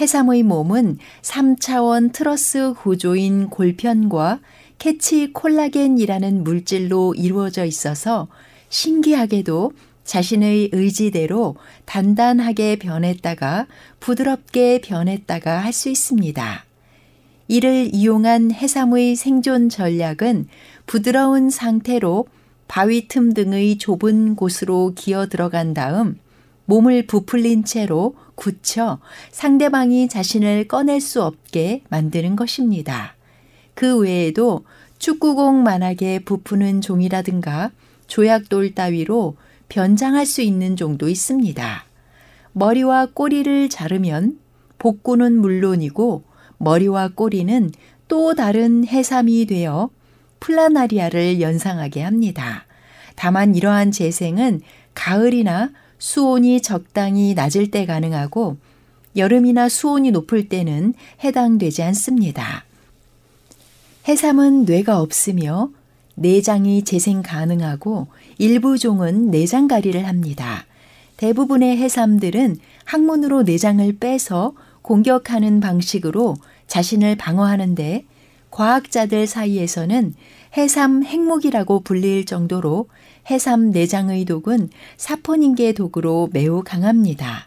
해삼의 0.00 0.42
몸은 0.44 0.98
3차원 1.22 2.12
트러스 2.12 2.74
구조인 2.74 3.50
골편과 3.50 4.40
캐치 4.78 5.32
콜라겐이라는 5.32 6.42
물질로 6.42 7.14
이루어져 7.14 7.64
있어서 7.66 8.28
신기하게도 8.70 9.72
자신의 10.04 10.70
의지대로 10.72 11.56
단단하게 11.84 12.76
변했다가 12.76 13.66
부드럽게 14.00 14.80
변했다가 14.80 15.58
할 15.58 15.72
수 15.72 15.88
있습니다. 15.88 16.64
이를 17.48 17.90
이용한 17.92 18.52
해삼의 18.52 19.16
생존 19.16 19.68
전략은 19.68 20.46
부드러운 20.86 21.50
상태로 21.50 22.26
바위 22.68 23.08
틈 23.08 23.34
등의 23.34 23.78
좁은 23.78 24.36
곳으로 24.36 24.92
기어 24.94 25.26
들어간 25.26 25.74
다음 25.74 26.18
몸을 26.66 27.06
부풀린 27.06 27.64
채로 27.64 28.14
굳혀 28.36 29.00
상대방이 29.32 30.08
자신을 30.08 30.68
꺼낼 30.68 31.00
수 31.00 31.22
없게 31.22 31.82
만드는 31.88 32.36
것입니다. 32.36 33.16
그 33.74 33.98
외에도 33.98 34.64
축구공만하게 34.98 36.20
부푸는 36.20 36.80
종이라든가 36.80 37.72
조약돌 38.06 38.74
따위로 38.74 39.36
변장할 39.70 40.26
수 40.26 40.42
있는 40.42 40.76
종도 40.76 41.08
있습니다. 41.08 41.84
머리와 42.52 43.06
꼬리를 43.14 43.70
자르면 43.70 44.38
복구는 44.78 45.38
물론이고 45.40 46.24
머리와 46.58 47.08
꼬리는 47.14 47.70
또 48.08 48.34
다른 48.34 48.86
해삼이 48.86 49.46
되어 49.46 49.88
플라나리아를 50.40 51.40
연상하게 51.40 52.02
합니다. 52.02 52.66
다만 53.14 53.54
이러한 53.54 53.92
재생은 53.92 54.60
가을이나 54.94 55.70
수온이 55.98 56.60
적당히 56.60 57.34
낮을 57.34 57.70
때 57.70 57.86
가능하고 57.86 58.56
여름이나 59.16 59.68
수온이 59.68 60.10
높을 60.10 60.48
때는 60.48 60.94
해당되지 61.22 61.82
않습니다. 61.84 62.64
해삼은 64.08 64.64
뇌가 64.64 65.00
없으며 65.00 65.70
내장이 66.20 66.82
재생 66.84 67.22
가능하고 67.22 68.06
일부 68.36 68.76
종은 68.76 69.30
내장가리를 69.30 70.06
합니다. 70.06 70.66
대부분의 71.16 71.78
해삼들은 71.78 72.58
항문으로 72.84 73.42
내장을 73.42 73.90
빼서 73.98 74.52
공격하는 74.82 75.60
방식으로 75.60 76.36
자신을 76.66 77.16
방어하는데 77.16 78.04
과학자들 78.50 79.26
사이에서는 79.26 80.14
해삼 80.58 81.04
핵목이라고 81.04 81.80
불릴 81.80 82.26
정도로 82.26 82.88
해삼 83.30 83.70
내장의 83.70 84.26
독은 84.26 84.68
사포닌계 84.98 85.72
독으로 85.72 86.28
매우 86.32 86.62
강합니다. 86.62 87.46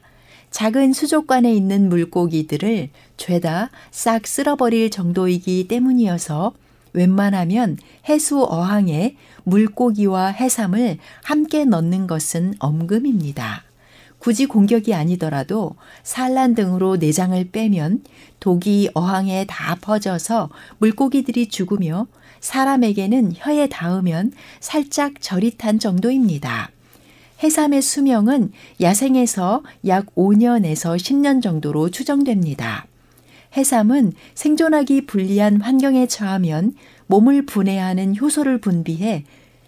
작은 0.50 0.94
수족관에 0.94 1.54
있는 1.54 1.90
물고기들을 1.90 2.90
죄다 3.18 3.70
싹 3.92 4.26
쓸어버릴 4.26 4.90
정도이기 4.90 5.68
때문이어서 5.68 6.54
웬만하면 6.94 7.78
해수 8.08 8.44
어항에 8.44 9.16
물고기와 9.44 10.28
해삼을 10.28 10.98
함께 11.24 11.66
넣는 11.66 12.08
것은 12.08 12.54
엄금입니다. 12.60 13.64
굳이 14.20 14.46
공격이 14.46 14.94
아니더라도 14.94 15.76
산란 16.04 16.56
등으로 16.56 16.96
내장을 16.96 17.44
빼면 17.52 18.04
독이 18.40 18.90
어항에 18.94 19.46
다 19.50 19.76
퍼져서 19.82 20.50
물고기들이 20.78 21.50
죽으며 21.50 22.08
사람에게는 22.40 23.34
혀에 23.36 23.68
닿으면 23.68 24.32
살짝 24.62 25.16
저릿한 25.20 25.80
정도입니다. 25.80 26.72
해삼의 27.44 27.82
수명은 27.82 28.54
야생에서 28.80 29.64
약 29.88 30.16
5년에서 30.16 30.96
10년 30.96 31.42
정도로 31.42 31.90
추정됩니다. 31.90 32.86
해삼은 33.56 34.14
생존하기 34.34 35.06
불리한 35.06 35.62
환경에 35.62 36.08
처하면 36.08 36.74
몸을 37.08 37.46
분해하는 37.46 38.18
효소를 38.20 38.60
분비해 38.60 39.26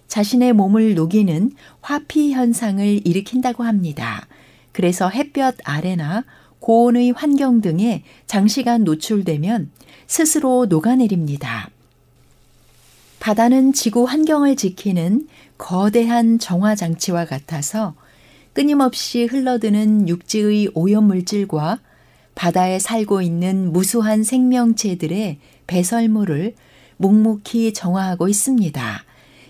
자신의 0.08 0.54
몸을 0.54 0.96
녹이는 0.96 1.52
화피 1.82 2.34
현상을 2.34 3.08
일으킨다고 3.08 3.64
합니다. 3.64 4.28
그래서 4.72 5.10
햇볕 5.10 5.58
아래나 5.64 6.24
고온의 6.60 7.12
환경 7.12 7.62
등에 7.62 8.04
장시간 8.26 8.84
노출되면 8.84 9.72
스스로 10.08 10.66
녹아내립니다. 10.66 11.70
바다는 13.20 13.74
지구 13.74 14.04
환경을 14.06 14.56
지키는 14.56 15.28
거대한 15.58 16.38
정화 16.40 16.76
장치와 16.76 17.26
같아서 17.26 17.96
끊임없이 18.54 19.26
흘러드는 19.26 20.08
육지의 20.08 20.72
오염 20.74 21.06
물질과 21.06 21.80
바다에 22.36 22.80
살고 22.80 23.22
있는 23.22 23.72
무수한 23.72 24.24
생명체들의 24.24 25.40
배설물을 25.68 26.54
묵묵히 26.98 27.74
정화하고 27.74 28.28
있습니다. 28.28 29.04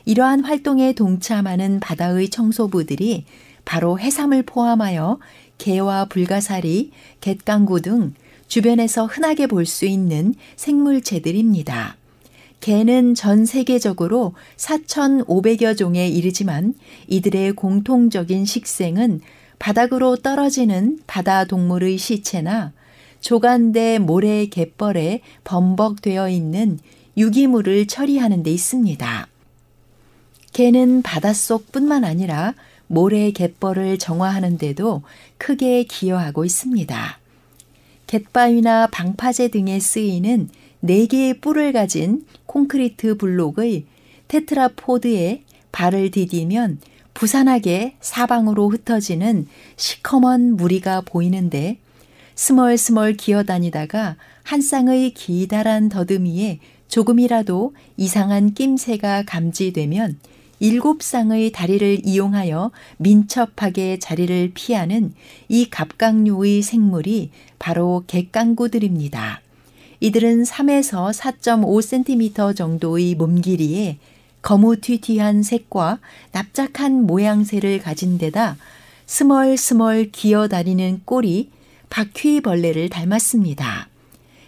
이러한 0.05 0.43
활동에 0.43 0.93
동참하는 0.93 1.79
바다의 1.79 2.29
청소부들이 2.29 3.25
바로 3.65 3.99
해삼을 3.99 4.43
포함하여 4.43 5.19
개와 5.57 6.05
불가사리, 6.05 6.91
갯강구 7.21 7.81
등 7.81 8.13
주변에서 8.47 9.07
흔하게 9.07 9.47
볼 9.47 9.65
수 9.65 9.85
있는 9.85 10.35
생물체들입니다. 10.55 11.97
개는 12.59 13.15
전 13.15 13.45
세계적으로 13.45 14.33
4,500여 14.57 15.77
종에 15.77 16.07
이르지만 16.07 16.75
이들의 17.07 17.53
공통적인 17.53 18.45
식생은 18.45 19.21
바닥으로 19.59 20.17
떨어지는 20.17 20.99
바다 21.07 21.45
동물의 21.45 21.97
시체나 21.97 22.73
조간대 23.25 23.97
모래 23.97 24.45
갯벌에 24.45 25.21
범벅되어 25.45 26.29
있는 26.29 26.77
유기물을 27.17 27.87
처리하는 27.87 28.43
데 28.43 28.51
있습니다. 28.51 29.27
개는 30.53 31.01
바닷속뿐만 31.01 32.03
아니라 32.03 32.53
모래 32.85 33.31
갯벌을 33.31 33.97
정화하는 33.97 34.59
데도 34.59 35.01
크게 35.39 35.85
기여하고 35.85 36.45
있습니다. 36.45 37.19
갯바위나 38.05 38.89
방파제 38.91 39.47
등에 39.47 39.79
쓰이는 39.79 40.47
4개의 40.83 41.41
뿔을 41.41 41.73
가진 41.73 42.27
콘크리트 42.45 43.17
블록의 43.17 43.85
테트라포드에 44.27 45.41
발을 45.71 46.11
디디면 46.11 46.79
부산하게 47.15 47.95
사방으로 48.01 48.69
흩어지는 48.69 49.47
시커먼 49.77 50.57
무리가 50.57 51.01
보이는데 51.01 51.79
스멀스멀 52.35 53.13
기어다니다가 53.13 54.17
한 54.43 54.61
쌍의 54.61 55.13
기다란 55.13 55.89
더듬이에 55.89 56.59
조금이라도 56.87 57.73
이상한 57.97 58.53
낌새가 58.53 59.23
감지되면 59.23 60.19
일곱 60.59 61.01
쌍의 61.01 61.51
다리를 61.51 62.01
이용하여 62.05 62.71
민첩하게 62.97 63.99
자리를 63.99 64.51
피하는 64.53 65.13
이 65.49 65.69
갑각류의 65.69 66.61
생물이 66.61 67.31
바로 67.59 68.03
객강구들입니다. 68.07 69.41
이들은 69.99 70.43
3에서 70.43 71.13
4.5cm 71.13 72.55
정도의 72.55 73.15
몸 73.15 73.41
길이에 73.41 73.97
거무튀튀한 74.41 75.41
색과 75.41 75.99
납작한 76.31 77.05
모양새를 77.05 77.79
가진 77.79 78.17
데다 78.17 78.57
스멀스멀 79.07 80.11
기어다니는 80.11 81.01
꼴이 81.05 81.49
바퀴벌레를 81.95 82.89
닮았습니다. 82.89 83.87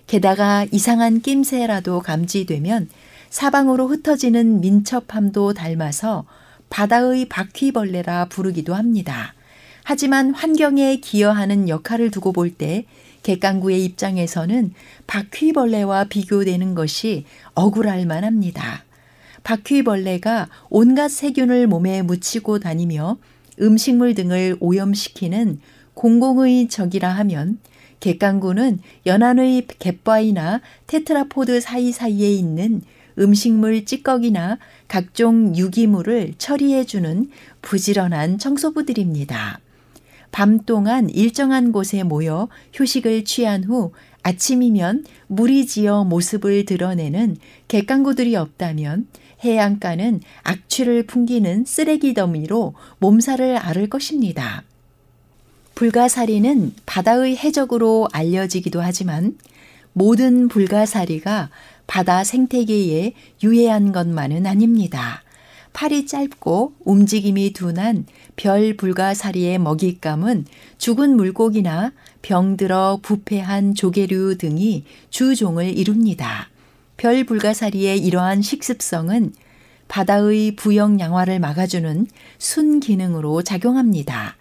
게다가 0.05 0.65
이상한 0.69 1.21
낌새라도 1.21 2.01
감지되면 2.01 2.89
사방으로 3.29 3.87
흩어지는 3.87 4.59
민첩함도 4.59 5.53
닮아서 5.53 6.25
바다의 6.69 7.29
바퀴벌레라 7.29 8.25
부르기도 8.25 8.75
합니다. 8.75 9.33
하지만 9.85 10.33
환경에 10.33 10.97
기여하는 10.97 11.69
역할을 11.69 12.11
두고 12.11 12.33
볼 12.33 12.51
때 12.51 12.83
객강구의 13.23 13.85
입장에서는 13.85 14.73
바퀴벌레와 15.07 16.03
비교되는 16.05 16.75
것이 16.75 17.23
억울할 17.53 18.05
만합니다. 18.05 18.83
바퀴벌레가 19.43 20.49
온갖 20.69 21.07
세균을 21.07 21.67
몸에 21.67 22.01
묻히고 22.01 22.59
다니며 22.59 23.17
음식물 23.61 24.15
등을 24.15 24.57
오염시키는 24.59 25.61
공공의 25.97 26.67
적이라 26.67 27.09
하면 27.09 27.57
객강구는 27.99 28.79
연안의 29.07 29.65
갯바위나 29.79 30.61
테트라포드 30.85 31.59
사이사이에 31.59 32.31
있는 32.31 32.83
음식물 33.17 33.83
찌꺼기나 33.83 34.59
각종 34.87 35.55
유기물을 35.55 36.35
처리해주는 36.37 37.31
부지런한 37.63 38.37
청소부들입니다. 38.37 39.59
밤 40.31 40.59
동안 40.59 41.09
일정한 41.09 41.71
곳에 41.71 42.03
모여 42.03 42.47
휴식을 42.73 43.25
취한 43.25 43.63
후 43.63 43.91
아침이면 44.21 45.03
물이 45.25 45.65
지어 45.65 46.03
모습을 46.03 46.65
드러내는 46.65 47.37
객강구들이 47.67 48.35
없다면 48.35 49.07
해안가는 49.43 50.21
악취를 50.43 51.07
풍기는 51.07 51.65
쓰레기 51.65 52.13
더미로 52.13 52.75
몸살을 52.99 53.57
앓을 53.57 53.89
것입니다. 53.89 54.63
불가사리는 55.78 56.73
바다의 56.88 57.38
해적으로 57.38 58.07
알려지기도 58.11 58.82
하지만 58.82 59.38
모든 59.93 60.47
불가사리가 60.47 61.51
바다 61.86 62.23
생태계에 62.23 63.13
유해한 63.43 63.91
것만은 63.91 64.47
아닙니다. 64.47 65.21
팔이 65.73 66.07
짧고 66.07 66.73
움직임이 66.84 67.53
둔한 67.53 68.07
별 68.36 68.75
불가사리의 68.75 69.59
먹잇감은 69.59 70.45
죽은 70.80 71.15
물고기나 71.15 71.91
병들어 72.23 72.97
부패한 73.03 73.75
조개류 73.75 74.39
등이 74.39 74.84
주종을 75.11 75.78
이룹니다. 75.78 76.49
별 76.97 77.23
불가사리의 77.23 77.99
이러한 77.99 78.41
식습성은 78.41 79.32
바다의 79.89 80.55
부영 80.55 80.99
양화를 80.99 81.39
막아주는 81.39 82.07
순기능으로 82.39 83.43
작용합니다. 83.43 84.38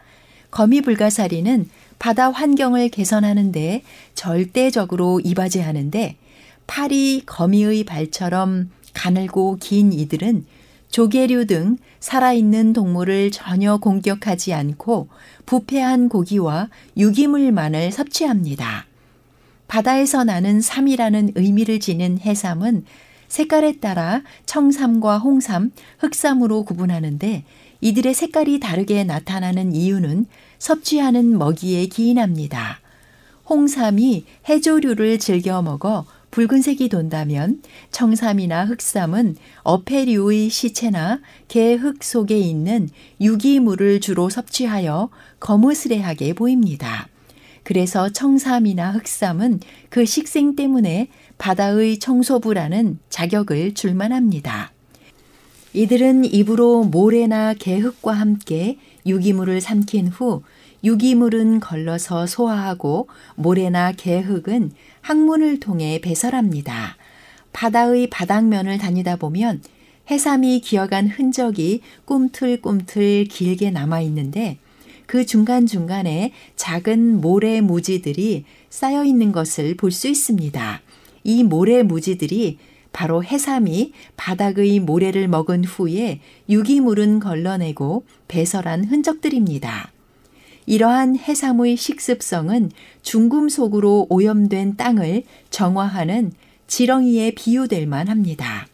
거미 0.57 0.81
불가사리는 0.81 1.69
바다 1.99 2.31
환경을 2.31 2.89
개선하는 2.89 3.53
데 3.53 3.83
절대적으로 4.15 5.21
이바지하는데 5.23 6.17
팔이 6.67 7.25
거미의 7.27 7.85
발처럼 7.85 8.71
가늘고 8.95 9.59
긴 9.61 9.93
이들은 9.93 10.47
조개류 10.89 11.45
등 11.45 11.77
살아있는 12.01 12.73
동물을 12.73 13.33
전혀 13.33 13.77
공격하지 13.77 14.55
않고 14.55 15.09
부패한 15.45 16.09
고기와 16.09 16.71
유기물만을 16.97 17.93
섭취합니다. 17.93 18.87
바다에서 19.69 20.25
나는 20.25 20.63
삼이라는 20.63 21.33
의미를 21.35 21.81
지닌 21.81 22.19
해삼은 22.19 22.87
색깔에 23.29 23.79
따라 23.81 24.23
청삼과 24.47 25.19
홍삼, 25.19 25.73
흑삼으로 25.99 26.65
구분하는데 26.65 27.45
이들의 27.81 28.15
색깔이 28.15 28.61
다르게 28.61 29.05
나타나는 29.05 29.75
이유는 29.75 30.27
섭취하는 30.59 31.39
먹이에 31.39 31.87
기인합니다. 31.87 32.81
홍삼이 33.49 34.25
해조류를 34.49 35.19
즐겨 35.19 35.63
먹어 35.63 36.05
붉은색이 36.31 36.89
돈다면 36.89 37.63
청삼이나 37.93 38.67
흑삼은 38.67 39.37
어패류의 39.63 40.51
시체나 40.51 41.21
개 41.49 41.77
흙 41.77 42.03
속에 42.03 42.37
있는 42.39 42.89
유기물을 43.21 44.01
주로 44.01 44.29
섭취하여 44.29 45.09
거무스레하게 45.41 46.35
보입니다. 46.35 47.09
그래서 47.63 48.11
청삼이나 48.11 48.93
흑삼은 48.93 49.61
그 49.89 50.05
식생 50.05 50.57
때문에 50.57 51.09
바다의 51.39 51.99
청소부라는 51.99 52.99
자격을 53.09 53.75
줄만합니다. 53.75 54.76
이들은 55.77 56.25
입으로 56.25 56.85
모래나 56.85 57.53
개흙과 57.53 58.13
함께 58.13 58.79
유기물을 59.05 59.61
삼킨 59.61 60.09
후 60.09 60.43
유기물은 60.83 61.61
걸러서 61.61 62.27
소화하고 62.27 63.09
모래나 63.35 63.93
개흙은 63.93 64.73
항문을 65.03 65.61
통해 65.61 66.01
배설합니다. 66.01 66.97
바다의 67.53 68.07
바닥면을 68.07 68.79
다니다 68.79 69.17
보면 69.17 69.61
해삼이 70.11 70.61
기어간 70.61 71.09
흔적이 71.09 71.83
꿈틀꿈틀 72.07 73.25
길게 73.25 73.71
남아 73.71 74.01
있는데 74.01 74.57
그 75.05 75.27
중간중간에 75.27 76.33
작은 76.57 77.21
모래 77.21 77.61
무지들이 77.61 78.47
쌓여 78.71 79.05
있는 79.05 79.31
것을 79.31 79.77
볼 79.77 79.93
수 79.93 80.09
있습니다. 80.09 80.81
이 81.25 81.45
모래 81.45 81.83
무지들이 81.83 82.57
바로 82.97 83.23
해삼이 83.23 83.93
바닥의 84.17 84.81
모래를 84.81 85.29
먹은 85.29 85.65
후에 85.65 86.21
유기물은 86.49 87.21
걸러내고 87.21 88.05
배설한 88.27 88.87
흔적들입니다. 88.87 89.93
이러한 90.65 91.19
해삼의 91.19 91.77
식습성은 91.77 92.71
중금속으로 93.03 94.07
오염된 94.09 94.77
땅을 94.77 95.25
정화하는 95.51 96.33
지렁이에 96.69 97.33
비유될 97.33 97.87
만합니다. 97.87 98.67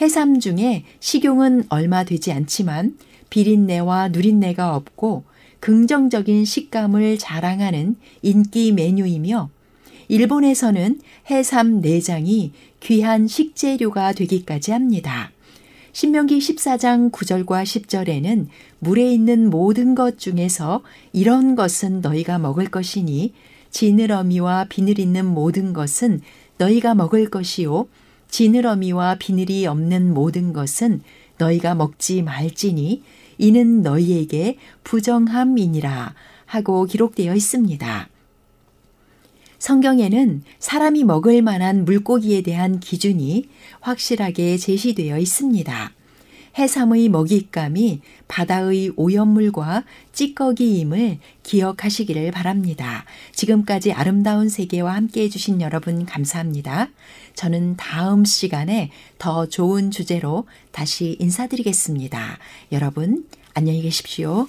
해삼 0.00 0.40
중에 0.40 0.84
식용은 1.00 1.64
얼마 1.68 2.04
되지 2.04 2.32
않지만 2.32 2.96
비린내와 3.28 4.08
누린내가 4.08 4.74
없고 4.74 5.24
긍정적인 5.60 6.46
식감을 6.46 7.18
자랑하는 7.18 7.96
인기 8.22 8.72
메뉴이며 8.72 9.50
일본에서는 10.08 10.98
해삼 11.30 11.80
내장이 11.82 12.52
귀한 12.80 13.26
식재료가 13.28 14.12
되기까지 14.12 14.72
합니다. 14.72 15.30
신명기 15.92 16.38
14장 16.38 17.10
9절과 17.10 17.64
10절에는 17.64 18.46
물에 18.78 19.12
있는 19.12 19.50
모든 19.50 19.94
것 19.94 20.18
중에서 20.18 20.82
이런 21.12 21.56
것은 21.56 22.00
너희가 22.00 22.38
먹을 22.38 22.66
것이니 22.66 23.34
지느러미와 23.70 24.66
비늘 24.68 24.98
있는 24.98 25.26
모든 25.26 25.72
것은 25.72 26.20
너희가 26.58 26.94
먹을 26.94 27.28
것이요 27.28 27.88
지느러미와 28.28 29.16
비늘이 29.18 29.66
없는 29.66 30.14
모든 30.14 30.52
것은 30.52 31.02
너희가 31.38 31.74
먹지 31.74 32.22
말지니 32.22 33.02
이는 33.38 33.82
너희에게 33.82 34.58
부정함이니라 34.84 36.14
하고 36.46 36.84
기록되어 36.84 37.34
있습니다. 37.34 38.08
성경에는 39.60 40.42
사람이 40.58 41.04
먹을 41.04 41.42
만한 41.42 41.84
물고기에 41.84 42.40
대한 42.40 42.80
기준이 42.80 43.44
확실하게 43.80 44.56
제시되어 44.56 45.18
있습니다. 45.18 45.92
해삼의 46.58 47.10
먹잇감이 47.10 48.00
바다의 48.26 48.92
오염물과 48.96 49.84
찌꺼기임을 50.12 51.18
기억하시기를 51.44 52.32
바랍니다. 52.32 53.04
지금까지 53.32 53.92
아름다운 53.92 54.48
세계와 54.48 54.94
함께 54.94 55.22
해주신 55.22 55.60
여러분 55.60 56.06
감사합니다. 56.06 56.88
저는 57.34 57.76
다음 57.76 58.24
시간에 58.24 58.90
더 59.18 59.46
좋은 59.46 59.92
주제로 59.92 60.46
다시 60.72 61.16
인사드리겠습니다. 61.20 62.38
여러분, 62.72 63.24
안녕히 63.54 63.82
계십시오. 63.82 64.48